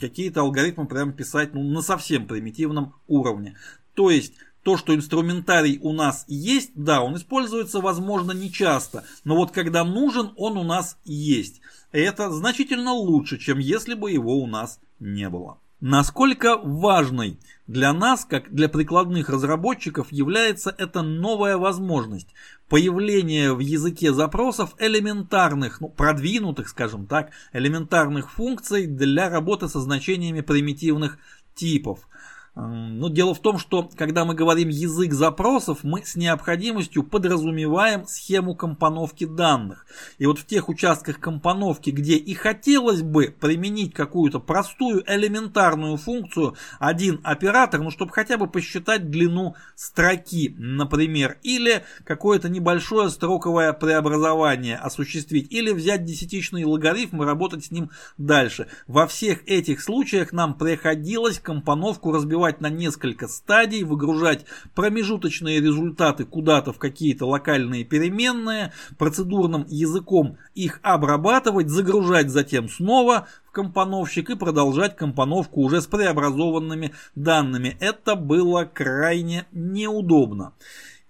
[0.00, 3.56] какие-то алгоритмы прям писать, ну, на совсем примитивном уровне.
[3.94, 9.36] То есть то, что инструментарий у нас есть, да, он используется, возможно, не часто, но
[9.36, 11.60] вот когда нужен, он у нас есть.
[11.92, 15.58] Это значительно лучше, чем если бы его у нас не было.
[15.80, 22.28] Насколько важной для нас, как для прикладных разработчиков, является эта новая возможность
[22.68, 30.42] появления в языке запросов элементарных, ну, продвинутых, скажем так, элементарных функций для работы со значениями
[30.42, 31.18] примитивных
[31.54, 32.08] типов.
[32.56, 38.56] Ну, дело в том, что когда мы говорим язык запросов, мы с необходимостью подразумеваем схему
[38.56, 39.86] компоновки данных.
[40.18, 46.56] И вот в тех участках компоновки, где и хотелось бы применить какую-то простую элементарную функцию,
[46.80, 54.76] один оператор, ну, чтобы хотя бы посчитать длину строки, например, или какое-то небольшое строковое преобразование
[54.76, 58.66] осуществить, или взять десятичный логарифм и работать с ним дальше.
[58.88, 66.24] Во всех этих случаях нам приходилось компоновку разбивать разбивать на несколько стадий, выгружать промежуточные результаты
[66.24, 74.36] куда-то в какие-то локальные переменные, процедурным языком их обрабатывать, загружать затем снова в компоновщик и
[74.36, 77.76] продолжать компоновку уже с преобразованными данными.
[77.80, 80.54] Это было крайне неудобно.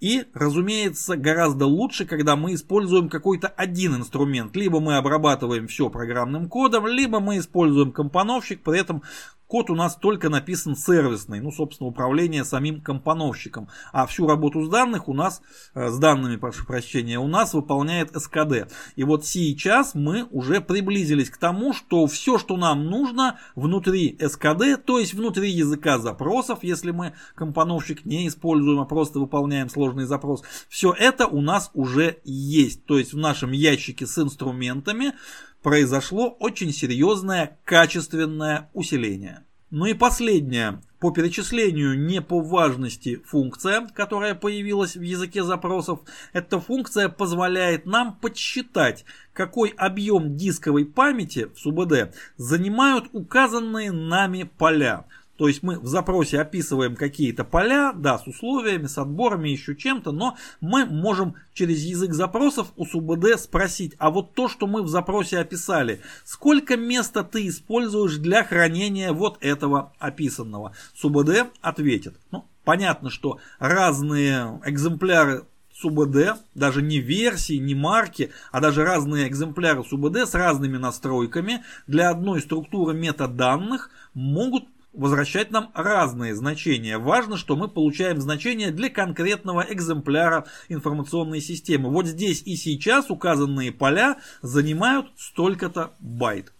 [0.01, 4.57] И, разумеется, гораздо лучше, когда мы используем какой-то один инструмент.
[4.57, 9.03] Либо мы обрабатываем все программным кодом, либо мы используем компоновщик, при этом
[9.51, 13.67] Код у нас только написан сервисный, ну, собственно, управление самим компоновщиком.
[13.93, 15.43] А всю работу с данных у нас,
[15.75, 18.73] э, с данными, прошу прощения, у нас выполняет СКД.
[18.95, 24.77] И вот сейчас мы уже приблизились к тому, что все, что нам нужно внутри СКД,
[24.87, 30.45] то есть внутри языка запросов, если мы компоновщик не используем, а просто выполняем сложный запрос,
[30.69, 32.87] все это у нас уже есть.
[32.87, 35.15] То есть в нашем ящике с инструментами
[35.63, 39.45] произошло очень серьезное качественное усиление.
[39.71, 40.81] Ну и последнее.
[40.99, 46.01] По перечислению не по важности функция, которая появилась в языке запросов,
[46.35, 55.07] эта функция позволяет нам подсчитать, какой объем дисковой памяти в СУБД занимают указанные нами поля.
[55.41, 60.13] То есть мы в запросе описываем какие-то поля, да, с условиями, с отборами, еще чем-то,
[60.13, 64.89] но мы можем через язык запросов у СУБД спросить, а вот то, что мы в
[64.89, 70.75] запросе описали, сколько места ты используешь для хранения вот этого описанного?
[70.95, 72.17] СУБД ответит.
[72.33, 79.85] Ну, понятно, что разные экземпляры СУБД, даже не версии, не марки, а даже разные экземпляры
[79.85, 86.99] СУБД с разными настройками для одной структуры метаданных могут возвращать нам разные значения.
[86.99, 91.91] Важно, что мы получаем значения для конкретного экземпляра информационной системы.
[91.91, 96.53] Вот здесь и сейчас указанные поля занимают столько-то байт.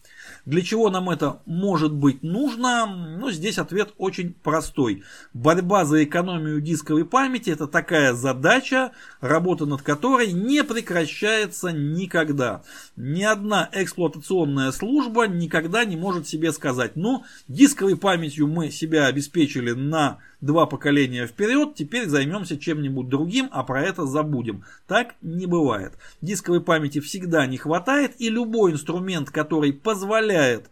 [0.47, 2.87] Для чего нам это может быть нужно?
[2.87, 5.03] Ну, здесь ответ очень простой.
[5.35, 12.63] Борьба за экономию дисковой памяти– это такая задача, работа над которой не прекращается никогда.
[12.97, 19.73] Ни одна эксплуатационная служба никогда не может себе сказать, ну, дисковой памятью мы себя обеспечили
[19.73, 24.65] на два поколения вперед, теперь займемся чем-нибудь другим, а про это забудем.
[24.87, 25.95] Так не бывает.
[26.21, 30.71] Дисковой памяти всегда не хватает, и любой инструмент, который позволяет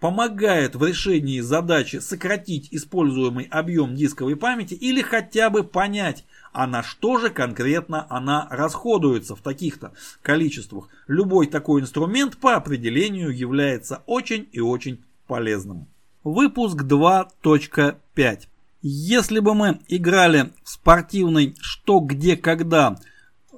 [0.00, 6.82] помогает в решении задачи сократить используемый объем дисковой памяти или хотя бы понять, а на
[6.82, 9.92] что же конкретно она расходуется в таких-то
[10.22, 10.88] количествах.
[11.06, 15.86] Любой такой инструмент по определению является очень и очень полезным.
[16.24, 18.40] Выпуск 2.5
[18.80, 22.96] если бы мы играли в спортивный «что, где, когда»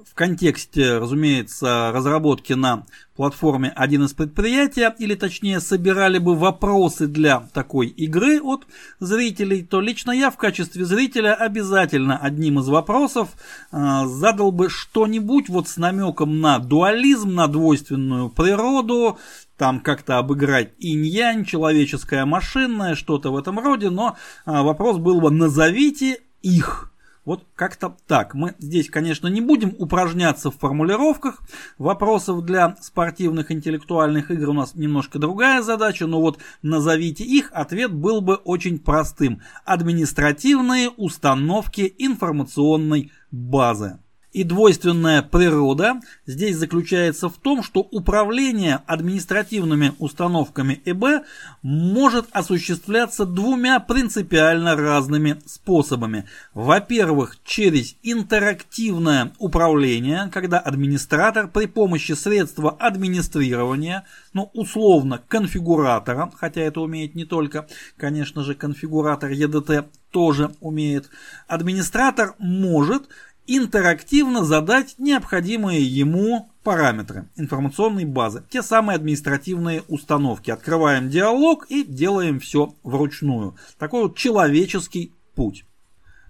[0.05, 2.85] в контексте, разумеется, разработки на
[3.21, 8.67] платформе один из предприятий, или точнее собирали бы вопросы для такой игры от
[8.99, 13.29] зрителей, то лично я в качестве зрителя обязательно одним из вопросов
[13.73, 19.19] э, задал бы что-нибудь вот с намеком на дуализм, на двойственную природу,
[19.59, 25.31] там как-то обыграть инь-янь, человеческое машинное, что-то в этом роде, но э, вопрос был бы
[25.31, 26.90] назовите их.
[27.25, 28.35] Вот как-то так.
[28.35, 31.43] Мы здесь, конечно, не будем упражняться в формулировках
[31.77, 34.49] вопросов для спортивных интеллектуальных игр.
[34.49, 39.43] У нас немножко другая задача, но вот назовите их, ответ был бы очень простым.
[39.65, 43.99] Административные установки информационной базы.
[44.33, 51.25] И двойственная природа здесь заключается в том, что управление административными установками ЭБ
[51.63, 56.27] может осуществляться двумя принципиально разными способами.
[56.55, 66.81] Во-первых, через интерактивное управление, когда администратор при помощи средства администрирования, ну условно конфигуратора, хотя это
[66.81, 67.67] умеет не только,
[67.97, 71.09] конечно же, конфигуратор EDT тоже умеет,
[71.47, 73.09] администратор может
[73.57, 80.51] интерактивно задать необходимые ему параметры информационной базы, те самые административные установки.
[80.51, 83.57] Открываем диалог и делаем все вручную.
[83.77, 85.65] Такой вот человеческий путь.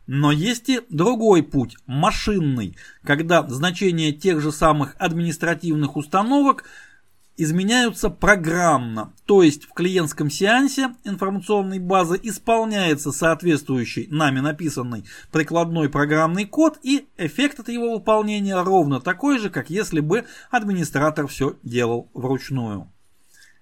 [0.07, 6.64] Но есть и другой путь, машинный, когда значения тех же самых административных установок
[7.43, 16.45] изменяются программно, то есть в клиентском сеансе информационной базы исполняется соответствующий нами написанный прикладной программный
[16.45, 22.11] код и эффект от его выполнения ровно такой же, как если бы администратор все делал
[22.14, 22.93] вручную.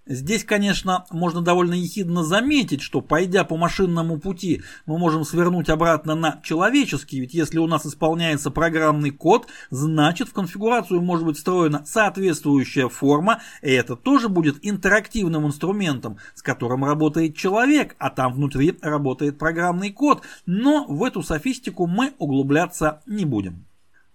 [0.08, 6.14] Здесь, конечно, можно довольно ехидно заметить, что пойдя по машинному пути, мы можем свернуть обратно
[6.14, 11.84] на человеческий, ведь если у нас исполняется программный код, значит в конфигурацию может быть встроена
[11.84, 18.78] соответствующая форма, и это тоже будет интерактивным инструментом, с которым работает человек, а там внутри
[18.80, 23.66] работает программный код, но в эту софистику мы углубляться не будем.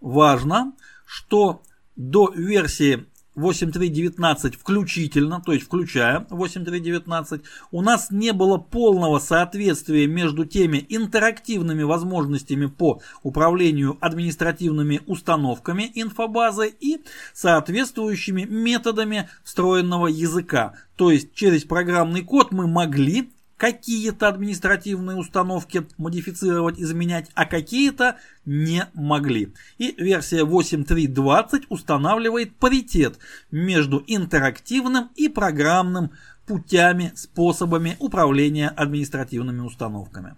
[0.02, 0.74] Важно,
[1.06, 1.62] что
[1.96, 3.06] до версии
[3.36, 11.84] 8.3.19 включительно, то есть включая 8.3.19, у нас не было полного соответствия между теми интерактивными
[11.84, 17.02] возможностями по управлению административными установками инфобазы и
[17.34, 20.74] соответствующими методами встроенного языка.
[20.96, 23.32] То есть через программный код мы могли
[23.64, 29.54] какие-то административные установки модифицировать, изменять, а какие-то не могли.
[29.78, 33.20] И версия 8.3.20 устанавливает паритет
[33.52, 36.12] между интерактивным и программным
[36.46, 40.36] путями, способами управления административными установками.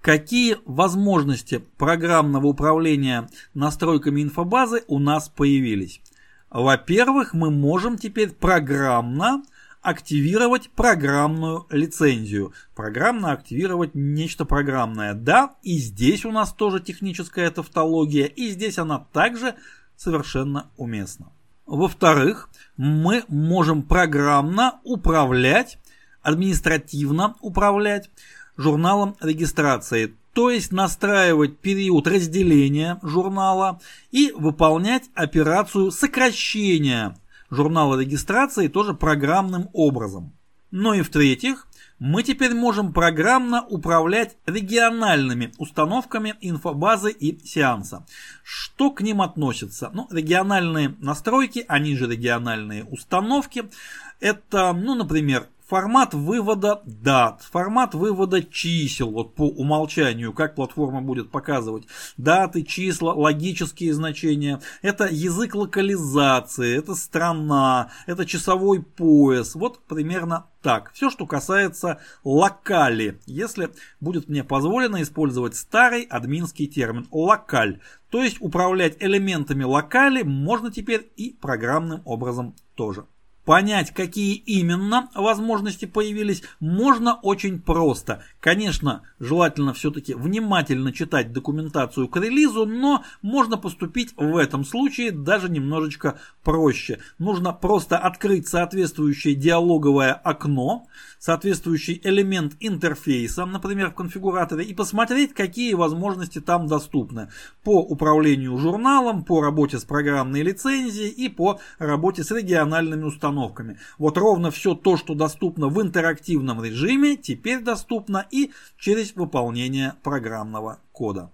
[0.00, 6.00] Какие возможности программного управления настройками инфобазы у нас появились?
[6.48, 9.42] Во-первых, мы можем теперь программно
[9.84, 12.54] активировать программную лицензию.
[12.74, 15.12] Программно активировать нечто программное.
[15.12, 19.54] Да, и здесь у нас тоже техническая тавтология, и здесь она также
[19.96, 21.32] совершенно уместна.
[21.66, 25.78] Во-вторых, мы можем программно управлять,
[26.22, 28.10] административно управлять
[28.56, 33.80] журналом регистрации, то есть настраивать период разделения журнала
[34.10, 37.16] и выполнять операцию сокращения
[37.50, 40.32] журнала регистрации тоже программным образом.
[40.70, 41.68] Ну и в-третьих,
[42.00, 48.04] мы теперь можем программно управлять региональными установками инфобазы и сеанса.
[48.42, 49.90] Что к ним относится?
[49.94, 53.70] Ну, региональные настройки, они же региональные установки.
[54.18, 61.32] Это, ну, например, Формат вывода дат, формат вывода чисел, вот по умолчанию, как платформа будет
[61.32, 64.60] показывать даты, числа, логические значения.
[64.82, 69.56] Это язык локализации, это страна, это часовой пояс.
[69.56, 70.92] Вот примерно так.
[70.92, 77.80] Все, что касается локали, если будет мне позволено использовать старый админский термин локаль.
[78.10, 83.06] То есть управлять элементами локали можно теперь и программным образом тоже.
[83.44, 88.22] Понять, какие именно возможности появились, можно очень просто.
[88.44, 95.48] Конечно, желательно все-таки внимательно читать документацию к релизу, но можно поступить в этом случае даже
[95.48, 96.98] немножечко проще.
[97.18, 100.86] Нужно просто открыть соответствующее диалоговое окно,
[101.18, 107.30] соответствующий элемент интерфейса, например, в конфигураторе, и посмотреть, какие возможности там доступны
[107.62, 113.78] по управлению журналом, по работе с программной лицензией и по работе с региональными установками.
[113.96, 120.80] Вот ровно все то, что доступно в интерактивном режиме, теперь доступно и через выполнение программного
[120.90, 121.30] кода.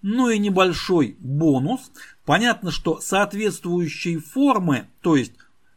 [0.00, 1.92] Ну и небольшой бонус.
[2.24, 5.32] Понятно, что соответствующие формы, то есть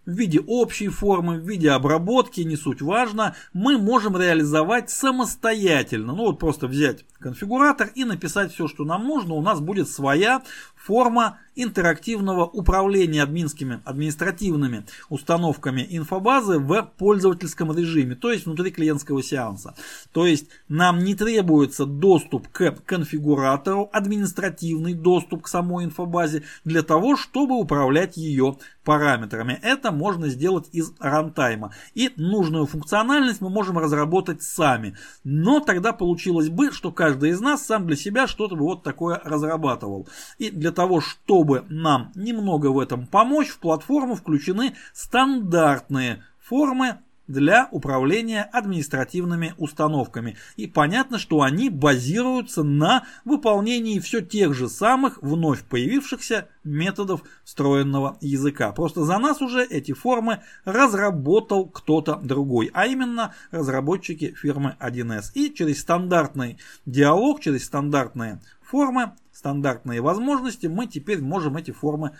[0.05, 6.13] в виде общей формы, в виде обработки, не суть важно, мы можем реализовать самостоятельно.
[6.13, 9.33] Ну вот просто взять конфигуратор и написать все, что нам нужно.
[9.33, 10.41] У нас будет своя
[10.83, 19.75] форма интерактивного управления админскими, административными установками инфобазы в пользовательском режиме, то есть внутри клиентского сеанса.
[20.13, 27.17] То есть нам не требуется доступ к конфигуратору, административный доступ к самой инфобазе для того,
[27.17, 29.59] чтобы управлять ее параметрами.
[29.61, 31.73] Это можно сделать из рантайма.
[31.93, 34.95] И нужную функциональность мы можем разработать сами.
[35.23, 40.07] Но тогда получилось бы, что каждый из нас сам для себя что-то вот такое разрабатывал.
[40.37, 46.99] И для того, чтобы нам немного в этом помочь, в платформу включены стандартные формы
[47.31, 50.37] для управления административными установками.
[50.57, 58.17] И понятно, что они базируются на выполнении все тех же самых вновь появившихся методов встроенного
[58.21, 58.71] языка.
[58.71, 65.31] Просто за нас уже эти формы разработал кто-то другой, а именно разработчики фирмы 1С.
[65.33, 68.41] И через стандартный диалог, через стандартные
[68.71, 72.17] формы, стандартные возможности мы теперь можем эти формы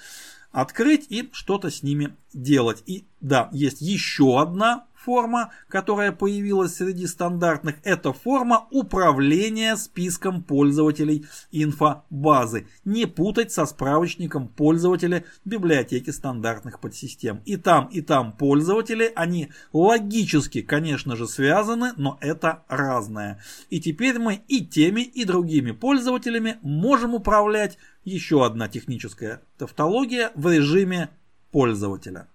[0.52, 2.84] открыть и что-то с ними делать.
[2.86, 11.26] И да, есть еще одна форма, которая появилась среди стандартных, это форма управления списком пользователей
[11.52, 12.68] инфобазы.
[12.86, 17.42] Не путать со справочником пользователя библиотеки стандартных подсистем.
[17.46, 23.42] И там, и там пользователи, они логически, конечно же, связаны, но это разное.
[23.70, 30.52] И теперь мы и теми, и другими пользователями можем управлять еще одна техническая тавтология в
[30.52, 31.10] режиме
[31.52, 32.28] пользователя.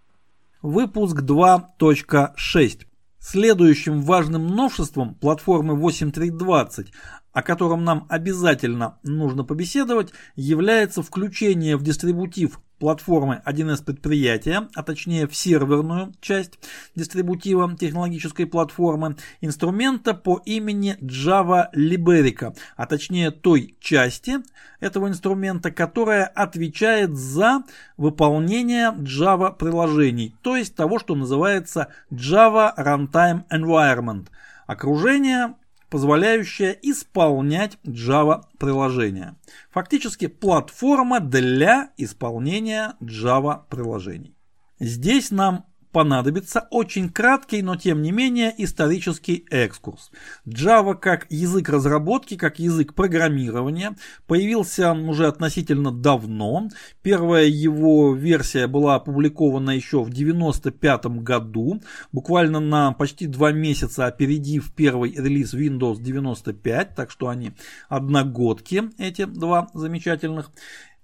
[0.63, 2.87] Выпуск 2.6.
[3.19, 6.93] Следующим важным новшеством платформы 8320,
[7.33, 15.27] о котором нам обязательно нужно побеседовать, является включение в дистрибутив платформы 1С предприятия, а точнее
[15.27, 16.59] в серверную часть
[16.95, 24.39] дистрибутива технологической платформы, инструмента по имени Java Liberica, а точнее той части
[24.81, 27.63] этого инструмента, которая отвечает за
[27.97, 34.27] выполнение Java приложений, то есть того, что называется Java Runtime Environment,
[34.67, 35.55] окружение,
[35.91, 39.37] позволяющая исполнять Java приложения.
[39.71, 44.35] Фактически платформа для исполнения Java приложений.
[44.79, 45.67] Здесь нам
[45.97, 50.11] понадобится очень краткий, но тем не менее исторический экскурс.
[50.47, 56.69] Java как язык разработки, как язык программирования появился уже относительно давно.
[57.01, 61.81] Первая его версия была опубликована еще в 1995 году,
[62.13, 67.53] буквально на почти два месяца опередив первый релиз Windows 95, так что они
[67.89, 70.51] одногодки, эти два замечательных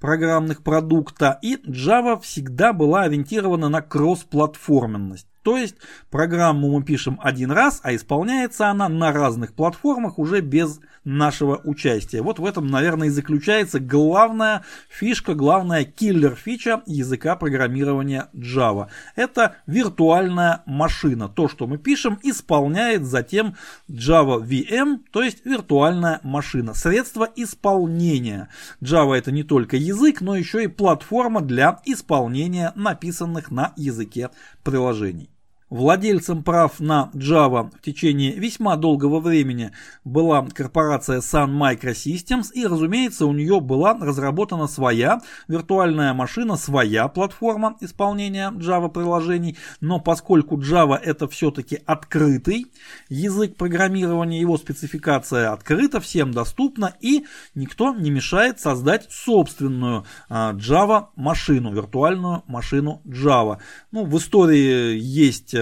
[0.02, 5.28] программных продукта, и Java всегда была ориентирована на кроссплатформенность.
[5.44, 5.76] То есть
[6.10, 12.22] программу мы пишем один раз, а исполняется она на разных платформах уже без нашего участия.
[12.22, 18.88] Вот в этом, наверное, и заключается главная фишка, главная киллер-фича языка программирования Java.
[19.16, 21.28] Это виртуальная машина.
[21.28, 23.56] То, что мы пишем, исполняет затем
[23.90, 26.74] Java VM, то есть виртуальная машина.
[26.74, 28.48] Средство исполнения.
[28.80, 34.30] Java это не только язык, но еще и платформа для исполнения написанных на языке
[34.62, 35.31] приложений.
[35.72, 39.72] Владельцем прав на Java в течение весьма долгого времени
[40.04, 47.78] была корпорация Sun Microsystems и, разумеется, у нее была разработана своя виртуальная машина, своя платформа
[47.80, 52.66] исполнения Java приложений, но поскольку Java это все-таки открытый
[53.08, 61.06] язык программирования, его спецификация открыта, всем доступна и никто не мешает создать собственную а, Java
[61.16, 63.56] машину, виртуальную машину Java.
[63.90, 65.54] Ну, в истории есть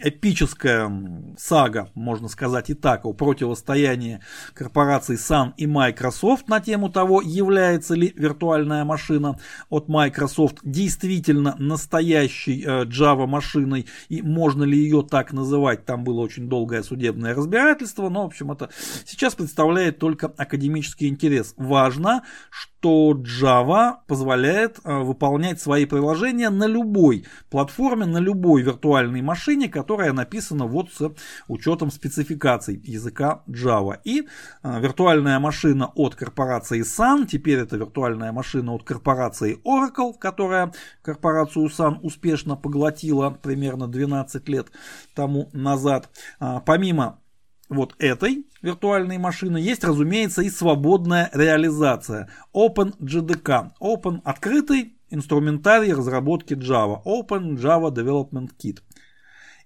[0.00, 0.90] эпическая
[1.36, 4.20] сага, можно сказать и так, о противостоянии
[4.54, 9.38] корпораций Sun и Microsoft на тему того, является ли виртуальная машина
[9.68, 15.84] от Microsoft действительно настоящей э, Java машиной и можно ли ее так называть.
[15.84, 18.70] Там было очень долгое судебное разбирательство, но в общем это
[19.04, 21.54] сейчас представляет только академический интерес.
[21.56, 29.48] Важно, что Java позволяет э, выполнять свои приложения на любой платформе, на любой виртуальной машине
[29.48, 31.12] машине, которая написана вот с
[31.48, 33.98] учетом спецификаций языка Java.
[34.04, 34.26] И
[34.62, 40.72] э, виртуальная машина от корпорации Sun, теперь это виртуальная машина от корпорации Oracle, которая
[41.02, 44.66] корпорацию Sun успешно поглотила примерно 12 лет
[45.14, 46.10] тому назад.
[46.40, 47.20] А, помимо
[47.68, 53.72] вот этой виртуальной машины есть, разумеется, и свободная реализация OpenJDK.
[53.80, 57.02] Open открытый инструментарий разработки Java.
[57.04, 58.78] Open Java Development Kit.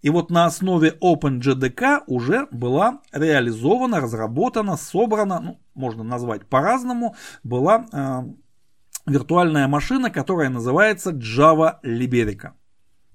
[0.02, 7.86] И вот на основе OpenJDK уже была реализована, разработана, собрана, ну, можно назвать по-разному, была
[7.92, 8.22] э,
[9.06, 12.52] виртуальная машина, которая называется Java Liberica.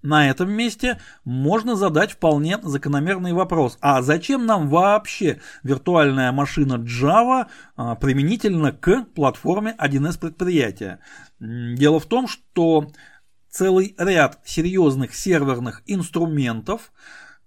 [0.08, 3.78] На этом месте можно задать вполне закономерный вопрос.
[3.82, 11.00] А зачем нам вообще виртуальная машина Java а, применительно к платформе 1С предприятия?
[11.42, 12.90] Дело в том, что
[13.50, 16.94] целый ряд серьезных серверных инструментов,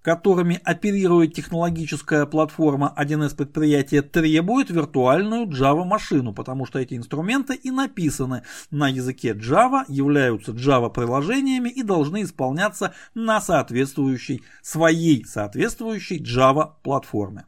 [0.03, 8.42] которыми оперирует технологическая платформа 1С предприятия, требует виртуальную Java-машину, потому что эти инструменты и написаны
[8.70, 17.44] на языке Java, являются Java-приложениями и должны исполняться на соответствующей, своей соответствующей Java-платформе.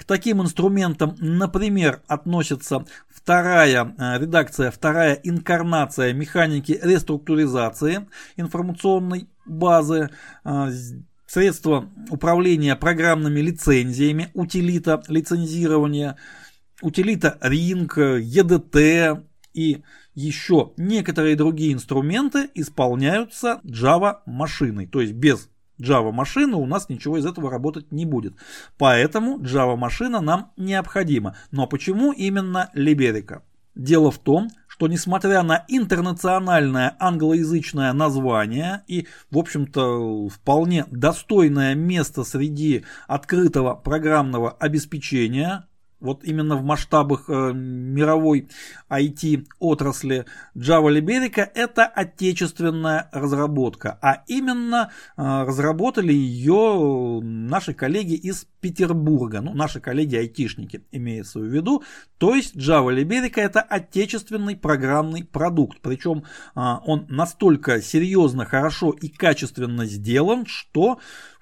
[0.00, 10.08] К таким инструментам, например, относится вторая э, редакция, вторая инкарнация механики реструктуризации информационной базы,
[10.42, 10.70] э,
[11.30, 16.16] средства управления программными лицензиями, утилита лицензирования,
[16.82, 19.24] утилита Ring, EDT
[19.54, 19.82] и
[20.14, 25.48] еще некоторые другие инструменты исполняются Java машиной, то есть без
[25.80, 28.34] Java машины у нас ничего из этого работать не будет.
[28.76, 31.36] Поэтому Java машина нам необходима.
[31.52, 33.42] Но почему именно Liberica?
[33.76, 34.48] Дело в том,
[34.80, 44.52] что несмотря на интернациональное англоязычное название и, в общем-то, вполне достойное место среди открытого программного
[44.52, 45.66] обеспечения,
[46.00, 48.48] вот именно в масштабах э, мировой
[48.88, 50.24] IT-отрасли
[50.56, 59.54] Java Liberica это отечественная разработка, а именно э, разработали ее наши коллеги из Петербурга, ну
[59.54, 61.82] наши коллеги-айтишники имеется в виду,
[62.18, 66.24] то есть Java Liberica это отечественный программный продукт, причем
[66.54, 70.98] э, он настолько серьезно, хорошо и качественно сделан, что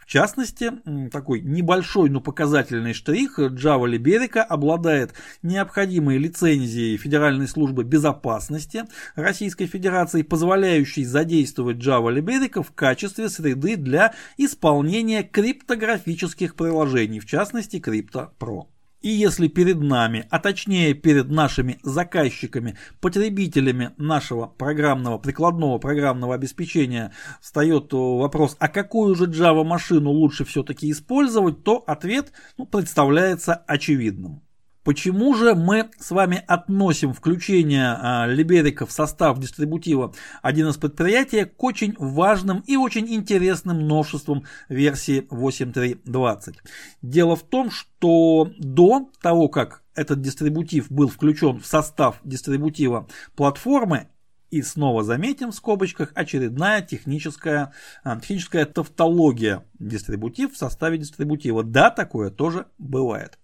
[0.09, 0.73] частности,
[1.13, 8.85] такой небольшой, но показательный штрих Java Liberica обладает необходимой лицензией Федеральной службы безопасности
[9.15, 17.77] Российской Федерации, позволяющей задействовать Java Liberica в качестве среды для исполнения криптографических приложений, в частности
[17.77, 18.67] Crypto Pro.
[19.01, 27.13] И если перед нами, а точнее перед нашими заказчиками, потребителями нашего программного, прикладного программного обеспечения
[27.41, 34.43] встает вопрос, а какую же Java машину лучше все-таки использовать, то ответ ну, представляется очевидным.
[34.85, 41.63] Почему же мы с вами относим включение а, Либерика в состав дистрибутива 1С предприятия к
[41.63, 46.55] очень важным и очень интересным новшествам версии 8.3.20?
[47.03, 54.09] Дело в том, что до того, как этот дистрибутив был включен в состав дистрибутива платформы,
[54.51, 57.73] и снова заметим в скобочках очередная техническая,
[58.03, 61.63] а, техническая тавтология дистрибутив в составе дистрибутива.
[61.63, 63.39] Да, такое тоже бывает.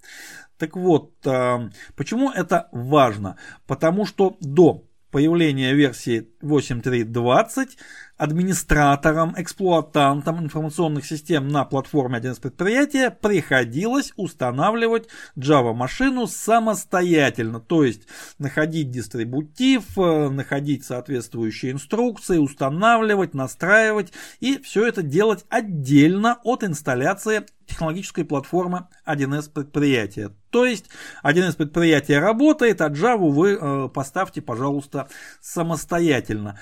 [0.58, 3.36] Так вот, а, почему это важно?
[3.66, 7.68] Потому что до появления версии 8.3.20
[8.16, 18.02] администраторам, эксплуатантам информационных систем на платформе 1С предприятия приходилось устанавливать Java-машину самостоятельно, то есть
[18.38, 27.44] находить дистрибутив, э, находить соответствующие инструкции, устанавливать, настраивать и все это делать отдельно от инсталляции
[27.66, 30.30] технологической платформы 1С предприятия.
[30.50, 30.86] То есть
[31.22, 35.08] 1С предприятие работает, а Java вы э, поставьте, пожалуйста,
[35.40, 36.58] самостоятельно.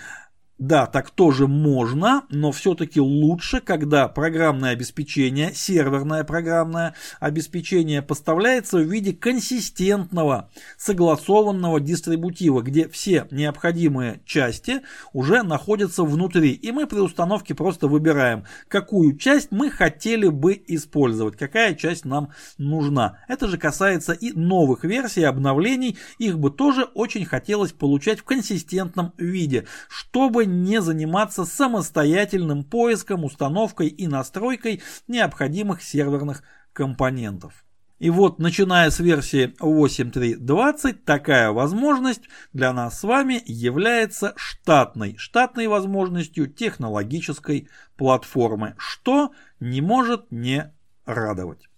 [0.62, 8.82] Да, так тоже можно, но все-таки лучше, когда программное обеспечение, серверное программное обеспечение поставляется в
[8.82, 14.82] виде консистентного, согласованного дистрибутива, где все необходимые части
[15.12, 16.52] уже находятся внутри.
[16.52, 22.30] И мы при установке просто выбираем, какую часть мы хотели бы использовать, какая часть нам
[22.56, 23.18] нужна.
[23.26, 25.98] Это же касается и новых версий, обновлений.
[26.18, 33.88] Их бы тоже очень хотелось получать в консистентном виде, чтобы не заниматься самостоятельным поиском, установкой
[33.88, 36.42] и настройкой необходимых серверных
[36.72, 37.64] компонентов.
[38.02, 42.22] И вот, начиная с версии 8.3.20, такая возможность
[42.52, 49.30] для нас с вами является штатной, штатной возможностью технологической платформы, что
[49.60, 50.72] не может не
[51.04, 51.68] радовать.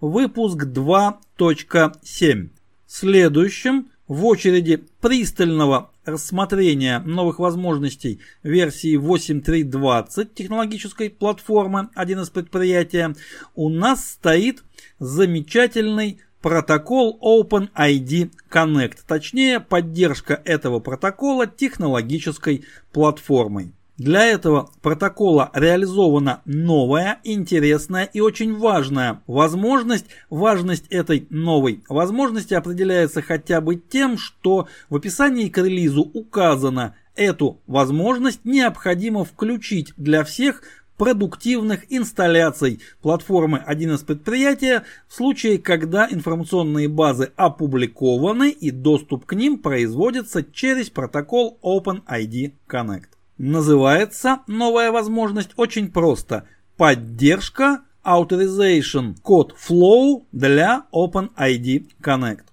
[0.00, 2.50] Выпуск 2.7.
[2.86, 13.14] Следующим в очереди пристального рассмотрения новых возможностей версии 8.3.20 технологической платформы 1С предприятия
[13.54, 14.64] у нас стоит
[14.98, 23.72] замечательный протокол OpenID Connect, точнее поддержка этого протокола технологической платформой.
[24.02, 30.06] Для этого протокола реализована новая, интересная и очень важная возможность.
[30.28, 37.60] Важность этой новой возможности определяется хотя бы тем, что в описании к релизу указано, эту
[37.68, 40.64] возможность необходимо включить для всех
[40.96, 49.58] продуктивных инсталляций платформы 1С предприятия в случае, когда информационные базы опубликованы и доступ к ним
[49.58, 53.06] производится через протокол OpenID Connect.
[53.42, 56.44] Называется новая возможность очень просто.
[56.76, 62.44] Поддержка Authorization Code Flow для OpenID Connect.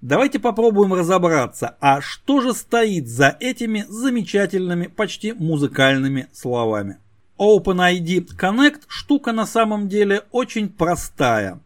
[0.00, 6.96] Давайте попробуем разобраться, а что же стоит за этими замечательными, почти музыкальными словами.
[7.38, 11.60] OpenID Connect штука на самом деле очень простая.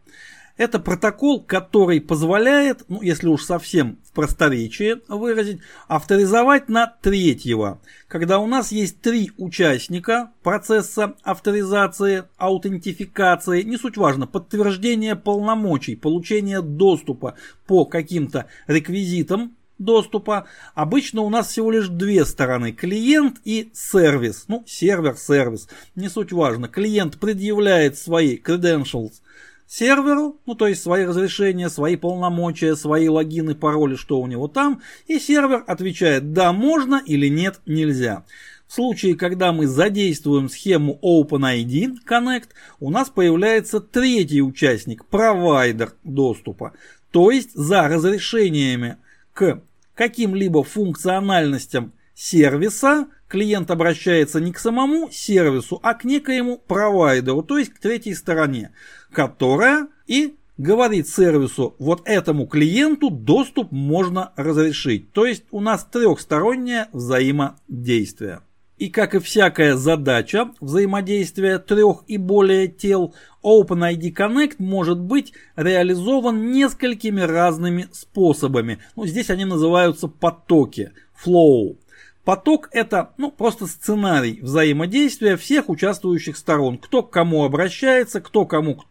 [0.57, 7.79] Это протокол, который позволяет, ну если уж совсем в просторечии выразить, авторизовать на третьего.
[8.07, 16.61] Когда у нас есть три участника процесса авторизации, аутентификации, не суть важно, подтверждение полномочий, получение
[16.61, 17.35] доступа
[17.67, 20.47] по каким-то реквизитам доступа.
[20.73, 22.71] Обычно у нас всего лишь две стороны.
[22.71, 24.45] Клиент и сервис.
[24.47, 25.67] Ну, сервер, сервис.
[25.95, 26.67] Не суть важно.
[26.67, 29.21] Клиент предъявляет свои credentials
[29.67, 34.81] серверу, ну то есть свои разрешения, свои полномочия, свои логины, пароли, что у него там,
[35.07, 38.25] и сервер отвечает да, можно или нет, нельзя.
[38.67, 42.49] В случае, когда мы задействуем схему OpenID Connect,
[42.79, 46.73] у нас появляется третий участник, провайдер доступа.
[47.11, 48.97] То есть за разрешениями
[49.33, 49.61] к
[49.95, 57.73] каким-либо функциональностям сервиса клиент обращается не к самому сервису, а к некоему провайдеру, то есть
[57.73, 58.71] к третьей стороне
[59.11, 65.11] которая и говорит сервису, вот этому клиенту доступ можно разрешить.
[65.11, 68.41] То есть у нас трехстороннее взаимодействие.
[68.77, 76.51] И как и всякая задача взаимодействия трех и более тел, OpenID Connect может быть реализован
[76.51, 78.77] несколькими разными способами.
[78.95, 80.91] Ну, здесь они называются потоки,
[81.25, 81.77] flow.
[82.23, 86.77] Поток это ну, просто сценарий взаимодействия всех участвующих сторон.
[86.77, 88.83] Кто к кому обращается, кто кому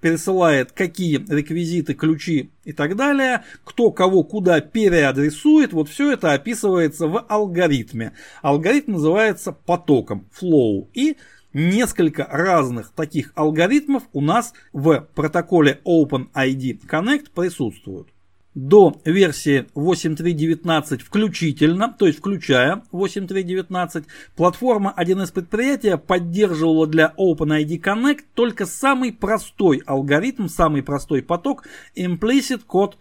[0.00, 7.06] пересылает какие реквизиты, ключи и так далее, кто кого куда переадресует, вот все это описывается
[7.06, 8.12] в алгоритме.
[8.42, 10.88] Алгоритм называется потоком, flow.
[10.94, 11.16] И
[11.52, 18.08] несколько разных таких алгоритмов у нас в протоколе OpenID Connect присутствуют
[18.54, 24.04] до версии 8.3.19 включительно, то есть включая 8.3.19,
[24.36, 31.64] платформа 1С предприятия поддерживала для OpenID Connect только самый простой алгоритм, самый простой поток
[31.96, 32.94] Implicit Code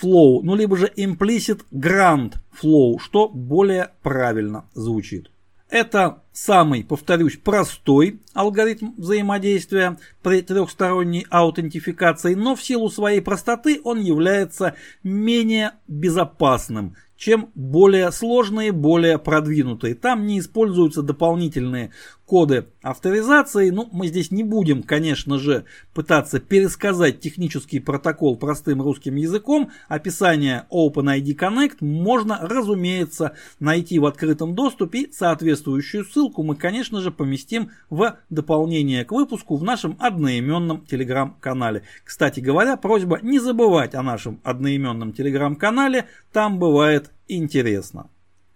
[0.00, 5.31] Flow, ну либо же Implicit Grant Flow, что более правильно звучит.
[5.72, 13.98] Это самый, повторюсь, простой алгоритм взаимодействия при трехсторонней аутентификации, но в силу своей простоты он
[13.98, 19.94] является менее безопасным, чем более сложные, более продвинутые.
[19.94, 21.90] Там не используются дополнительные
[22.32, 23.68] коды авторизации.
[23.68, 29.70] Ну, мы здесь не будем, конечно же, пытаться пересказать технический протокол простым русским языком.
[29.86, 35.08] Описание OpenID Connect можно, разумеется, найти в открытом доступе.
[35.12, 41.82] Соответствующую ссылку мы, конечно же, поместим в дополнение к выпуску в нашем одноименном телеграм-канале.
[42.02, 46.06] Кстати говоря, просьба не забывать о нашем одноименном телеграм-канале.
[46.32, 48.08] Там бывает интересно.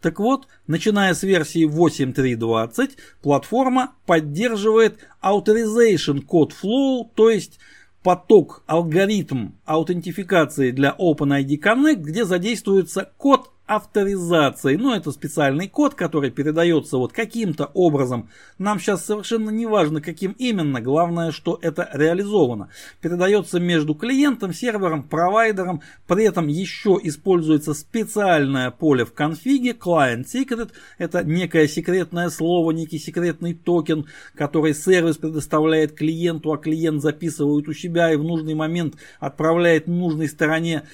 [0.06, 2.90] Так вот, начиная с версии 8.3.20,
[3.22, 7.58] платформа поддерживает Authorization Code Flow, то есть
[8.04, 14.76] поток, алгоритм аутентификации для OpenID Connect, где задействуется код авторизацией.
[14.76, 18.30] Ну, это специальный код, который передается вот каким-то образом.
[18.58, 20.80] Нам сейчас совершенно не важно, каким именно.
[20.80, 22.70] Главное, что это реализовано.
[23.00, 25.82] Передается между клиентом, сервером, провайдером.
[26.06, 29.72] При этом еще используется специальное поле в конфиге.
[29.72, 30.70] Client Secret.
[30.98, 37.72] Это некое секретное слово, некий секретный токен, который сервис предоставляет клиенту, а клиент записывает у
[37.72, 40.84] себя и в нужный момент отправляет нужной стороне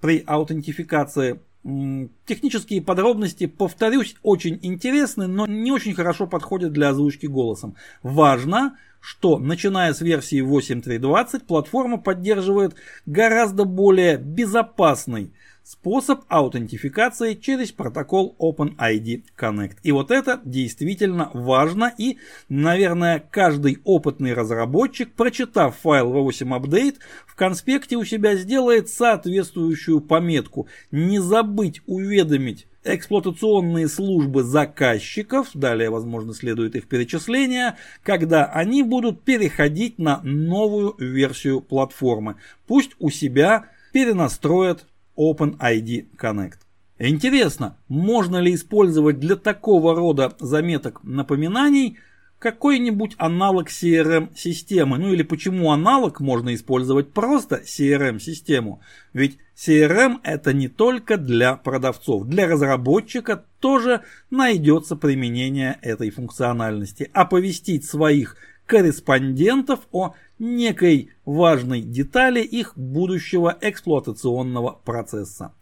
[0.00, 7.76] при аутентификации Технические подробности, повторюсь, очень интересны, но не очень хорошо подходят для озвучки голосом.
[8.02, 15.32] Важно, что начиная с версии 8.3.20 платформа поддерживает гораздо более безопасный
[15.70, 19.76] способ аутентификации через протокол OpenID Connect.
[19.84, 22.18] И вот это действительно важно и,
[22.48, 30.66] наверное, каждый опытный разработчик, прочитав файл V8 Update, в конспекте у себя сделает соответствующую пометку.
[30.90, 40.00] Не забыть уведомить эксплуатационные службы заказчиков, далее, возможно, следует их перечисление, когда они будут переходить
[40.00, 42.36] на новую версию платформы.
[42.66, 44.86] Пусть у себя перенастроят
[45.20, 46.58] OpenID Connect.
[46.98, 51.98] Интересно, можно ли использовать для такого рода заметок напоминаний
[52.38, 54.98] какой-нибудь аналог CRM-системы?
[54.98, 58.80] Ну или почему аналог можно использовать просто CRM-систему?
[59.12, 64.00] Ведь CRM это не только для продавцов, для разработчика тоже
[64.30, 67.10] найдется применение этой функциональности.
[67.12, 68.36] Оповестить своих
[68.70, 75.52] корреспондентов о некой важной детали их будущего эксплуатационного процесса.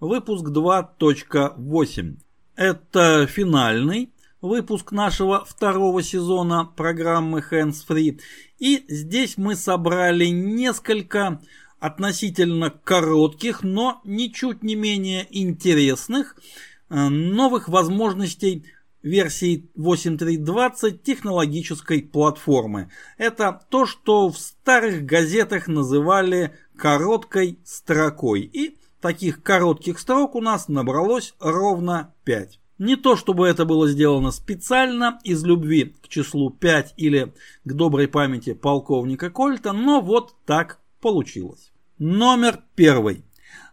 [0.00, 2.16] Выпуск 2.8.
[2.56, 4.10] Это финальный
[4.40, 8.18] выпуск нашего второго сезона программы Hands Free.
[8.58, 11.40] И здесь мы собрали несколько
[11.78, 16.34] относительно коротких, но ничуть не менее интересных
[16.88, 18.64] э, новых возможностей
[19.06, 22.90] версии 8.3.20 технологической платформы.
[23.16, 28.40] Это то, что в старых газетах называли короткой строкой.
[28.40, 32.58] И таких коротких строк у нас набралось ровно 5.
[32.78, 37.32] Не то чтобы это было сделано специально из любви к числу 5 или
[37.64, 41.72] к доброй памяти полковника Кольта, но вот так получилось.
[41.98, 43.25] Номер первый.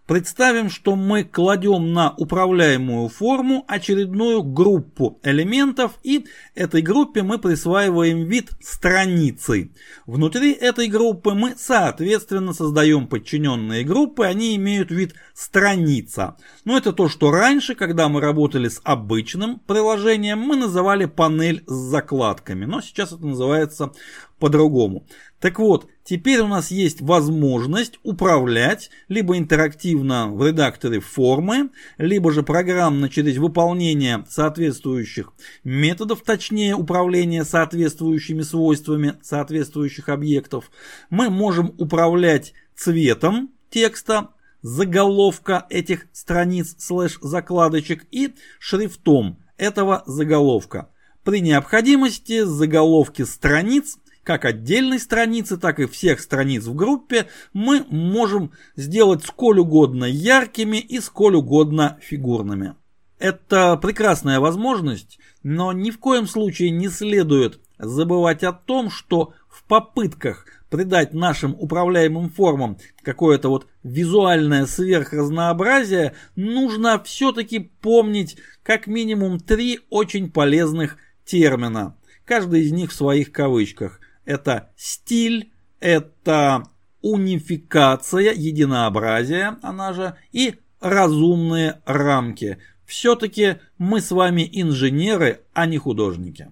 [0.05, 6.25] Представим, что мы кладем на управляемую форму очередную группу элементов и
[6.55, 9.71] этой группе мы присваиваем вид страницы.
[10.05, 16.35] Внутри этой группы мы соответственно создаем подчиненные группы, они имеют вид страница.
[16.65, 21.73] Но это то, что раньше, когда мы работали с обычным приложением, мы называли панель с
[21.73, 23.93] закладками, но сейчас это называется
[24.37, 25.07] по-другому.
[25.39, 32.43] Так вот, теперь у нас есть возможность управлять либо интерактивно в редакторе формы, либо же
[32.43, 35.33] программно через выполнение соответствующих
[35.63, 40.71] методов, точнее управления соответствующими свойствами соответствующих объектов.
[41.09, 44.29] Мы можем управлять цветом текста,
[44.61, 50.89] заголовка этих страниц слэш закладочек и шрифтом этого заголовка.
[51.23, 58.51] При необходимости заголовки страниц как отдельной страницы, так и всех страниц в группе мы можем
[58.75, 62.75] сделать сколь угодно яркими и сколь угодно фигурными.
[63.19, 69.63] Это прекрасная возможность, но ни в коем случае не следует забывать о том, что в
[69.65, 79.81] попытках придать нашим управляемым формам какое-то вот визуальное сверхразнообразие, нужно все-таки помнить как минимум три
[79.91, 81.95] очень полезных термина.
[82.25, 86.63] Каждый из них в своих кавычках это стиль, это
[87.01, 92.57] унификация, единообразие, она же, и разумные рамки.
[92.85, 96.51] Все-таки мы с вами инженеры, а не художники.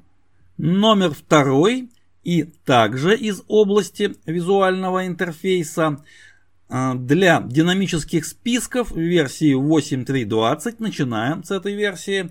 [0.58, 1.90] Номер второй
[2.24, 6.04] и также из области визуального интерфейса
[6.70, 12.30] а, для динамических списков версии 8.3.20, начинаем с этой версии,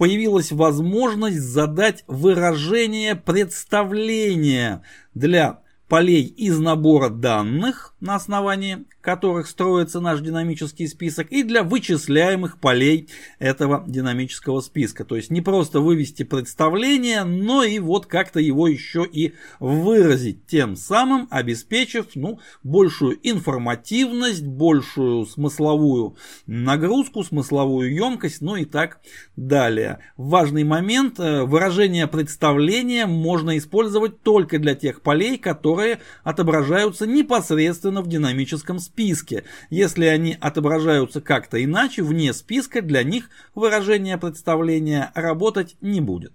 [0.00, 4.82] появилась возможность задать выражение представления
[5.12, 12.58] для полей из набора данных, на основании которых строится наш динамический список, и для вычисляемых
[12.58, 15.04] полей этого динамического списка.
[15.04, 20.76] То есть не просто вывести представление, но и вот как-то его еще и выразить, тем
[20.76, 26.16] самым обеспечив ну, большую информативность, большую смысловую
[26.46, 29.00] нагрузку, смысловую емкость, ну и так
[29.34, 29.98] далее.
[30.16, 35.79] Важный момент, э, выражение представления можно использовать только для тех полей, которые
[36.22, 39.44] отображаются непосредственно в динамическом списке.
[39.70, 46.32] Если они отображаются как-то иначе, вне списка, для них выражение представления работать не будет.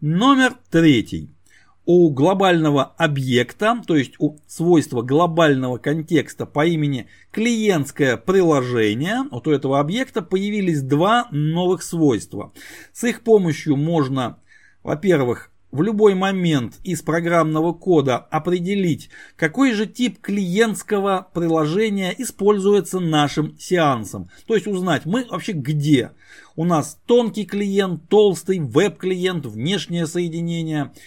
[0.00, 1.30] Номер третий.
[1.84, 9.52] У глобального объекта, то есть у свойства глобального контекста по имени клиентское приложение, вот у
[9.52, 12.52] этого объекта появились два новых свойства.
[12.92, 14.38] С их помощью можно,
[14.82, 23.58] во-первых, в любой момент из программного кода определить, какой же тип клиентского приложения используется нашим
[23.58, 24.30] сеансом.
[24.46, 26.12] То есть узнать, мы вообще где.
[26.54, 30.92] У нас тонкий клиент, толстый, веб-клиент, внешнее соединение–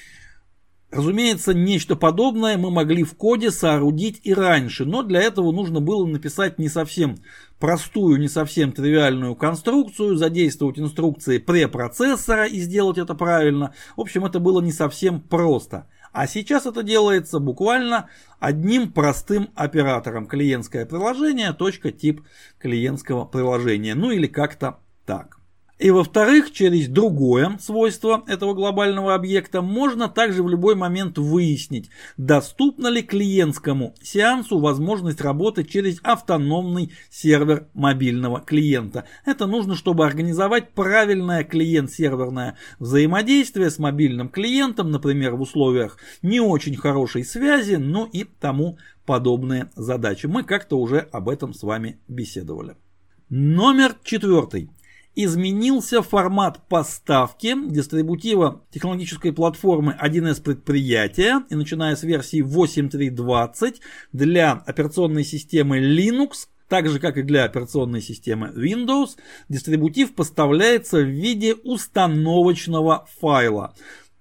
[0.95, 6.05] Разумеется, нечто подобное мы могли в коде соорудить и раньше, но для этого нужно было
[6.05, 7.17] написать не совсем
[7.59, 13.73] простую, не совсем тривиальную конструкцию, задействовать инструкции препроцессора и сделать это правильно.
[13.97, 15.89] В общем, это было не совсем просто.
[16.13, 20.27] А сейчас это делается буквально одним простым оператором.
[20.27, 22.21] Клиентское приложение, точка, тип
[22.57, 23.95] клиентского приложения.
[23.95, 25.39] Ну или как-то так.
[25.77, 32.87] И во-вторых, через другое свойство этого глобального объекта можно также в любой момент выяснить, доступна
[32.87, 39.03] ли клиентскому сеансу возможность работать через автономный сервер мобильного клиента.
[39.25, 46.77] Это нужно, чтобы организовать правильное клиент-серверное взаимодействие с мобильным клиентом, например, в условиях не очень
[46.77, 50.27] хорошей связи, ну и тому подобные задачи.
[50.27, 52.77] Мы как-то уже об этом с вами беседовали.
[53.29, 54.69] Номер четвертый.
[55.15, 63.75] Изменился формат поставки дистрибутива технологической платформы 1С предприятия и начиная с версии 8.3.20
[64.11, 69.17] для операционной системы Linux так же, как и для операционной системы Windows,
[69.49, 73.75] дистрибутив поставляется в виде установочного файла.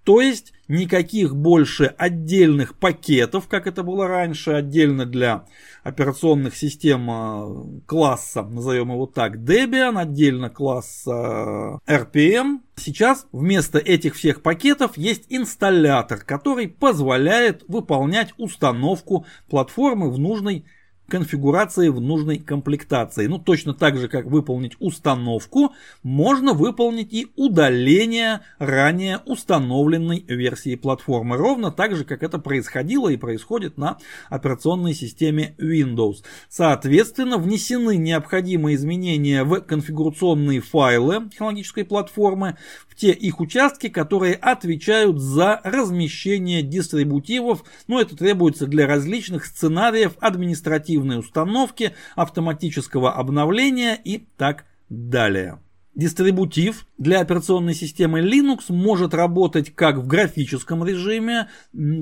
[0.04, 5.46] То есть никаких больше отдельных пакетов, как это было раньше, отдельно для
[5.82, 12.60] операционных систем э, класса, назовем его так, Debian, отдельно класса RPM.
[12.76, 20.64] Сейчас вместо этих всех пакетов есть инсталлятор, который позволяет выполнять установку платформы в нужной
[21.08, 23.26] конфигурации в нужной комплектации.
[23.26, 31.36] Ну, точно так же, как выполнить установку, можно выполнить и удаление ранее установленной версии платформы.
[31.36, 33.98] Ровно так же, как это происходило и происходит на
[34.30, 36.24] операционной системе Windows.
[36.48, 42.56] Соответственно, внесены необходимые изменения в конфигурационные файлы технологической платформы,
[42.88, 47.64] в те их участки, которые отвечают за размещение дистрибутивов.
[47.88, 55.58] Но это требуется для различных сценариев административных оперативной установки, автоматического обновления и так далее.
[55.94, 61.48] Дистрибутив для операционной системы Linux может работать как в графическом режиме,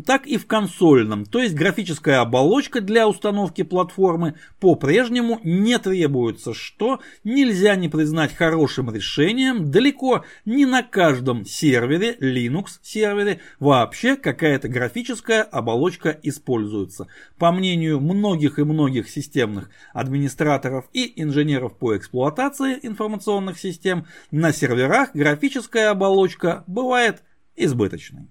[0.05, 1.25] так и в консольном.
[1.25, 8.95] То есть графическая оболочка для установки платформы по-прежнему не требуется, что нельзя не признать хорошим
[8.95, 9.71] решением.
[9.71, 17.07] Далеко не на каждом сервере, Linux сервере, вообще какая-то графическая оболочка используется.
[17.39, 24.53] По мнению многих и многих системных администраторов и инженеров по эксплуатации информационных систем, на
[24.83, 27.23] серверах графическая оболочка бывает
[27.57, 28.29] избыточной.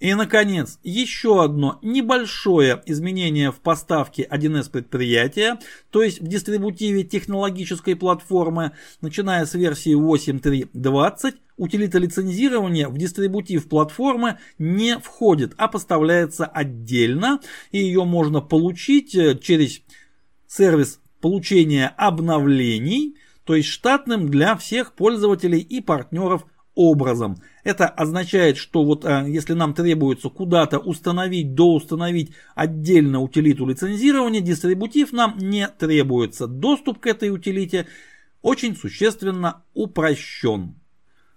[0.00, 5.60] И, наконец, еще одно небольшое изменение в поставке 1С предприятия,
[5.90, 14.38] то есть в дистрибутиве технологической платформы, начиная с версии 8.3.20, утилита лицензирования в дистрибутив платформы
[14.58, 19.82] не входит, а поставляется отдельно, и ее можно получить э, через
[20.48, 27.36] сервис получения обновлений, то есть штатным для всех пользователей и партнеров образом.
[27.64, 35.12] Это означает, что вот а, если нам требуется куда-то установить, доустановить отдельно утилиту лицензирования, дистрибутив
[35.12, 36.46] нам не требуется.
[36.46, 37.86] Доступ к этой утилите
[38.40, 40.76] очень существенно упрощен.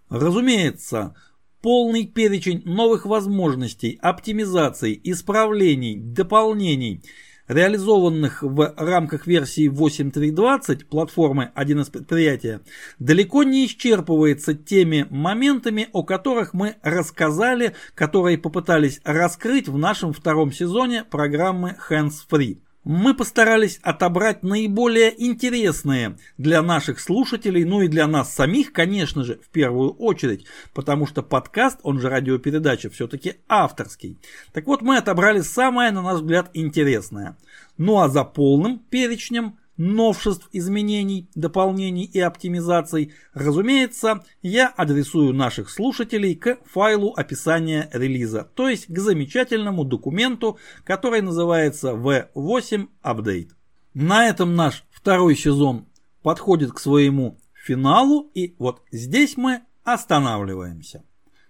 [0.09, 1.15] Разумеется,
[1.61, 7.03] полный перечень новых возможностей, оптимизаций, исправлений, дополнений–
[7.47, 12.61] реализованных в рамках версии 8.3.20 платформы 1С предприятия,
[12.99, 20.51] далеко не исчерпывается теми моментами, о которых мы рассказали, которые попытались раскрыть в нашем втором
[20.51, 28.07] сезоне программы Hands Free мы постарались отобрать наиболее интересные для наших слушателей, ну и для
[28.07, 34.19] нас самих, конечно же, в первую очередь, потому что подкаст, он же радиопередача, все-таки авторский.
[34.53, 37.37] Так вот, мы отобрали самое, на наш взгляд, интересное.
[37.77, 46.35] Ну а за полным перечнем новшеств, изменений, дополнений и оптимизаций, разумеется, я адресую наших слушателей
[46.35, 53.49] к файлу описания релиза, то есть к замечательному документу, который называется V8 Update.
[53.93, 55.87] На этом наш второй сезон
[56.21, 61.03] подходит к своему финалу, и вот здесь мы останавливаемся.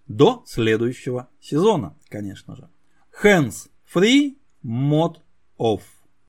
[0.08, 2.70] До следующего сезона, конечно же.
[3.24, 3.56] Hands
[3.94, 5.18] free, mod
[5.58, 5.82] off.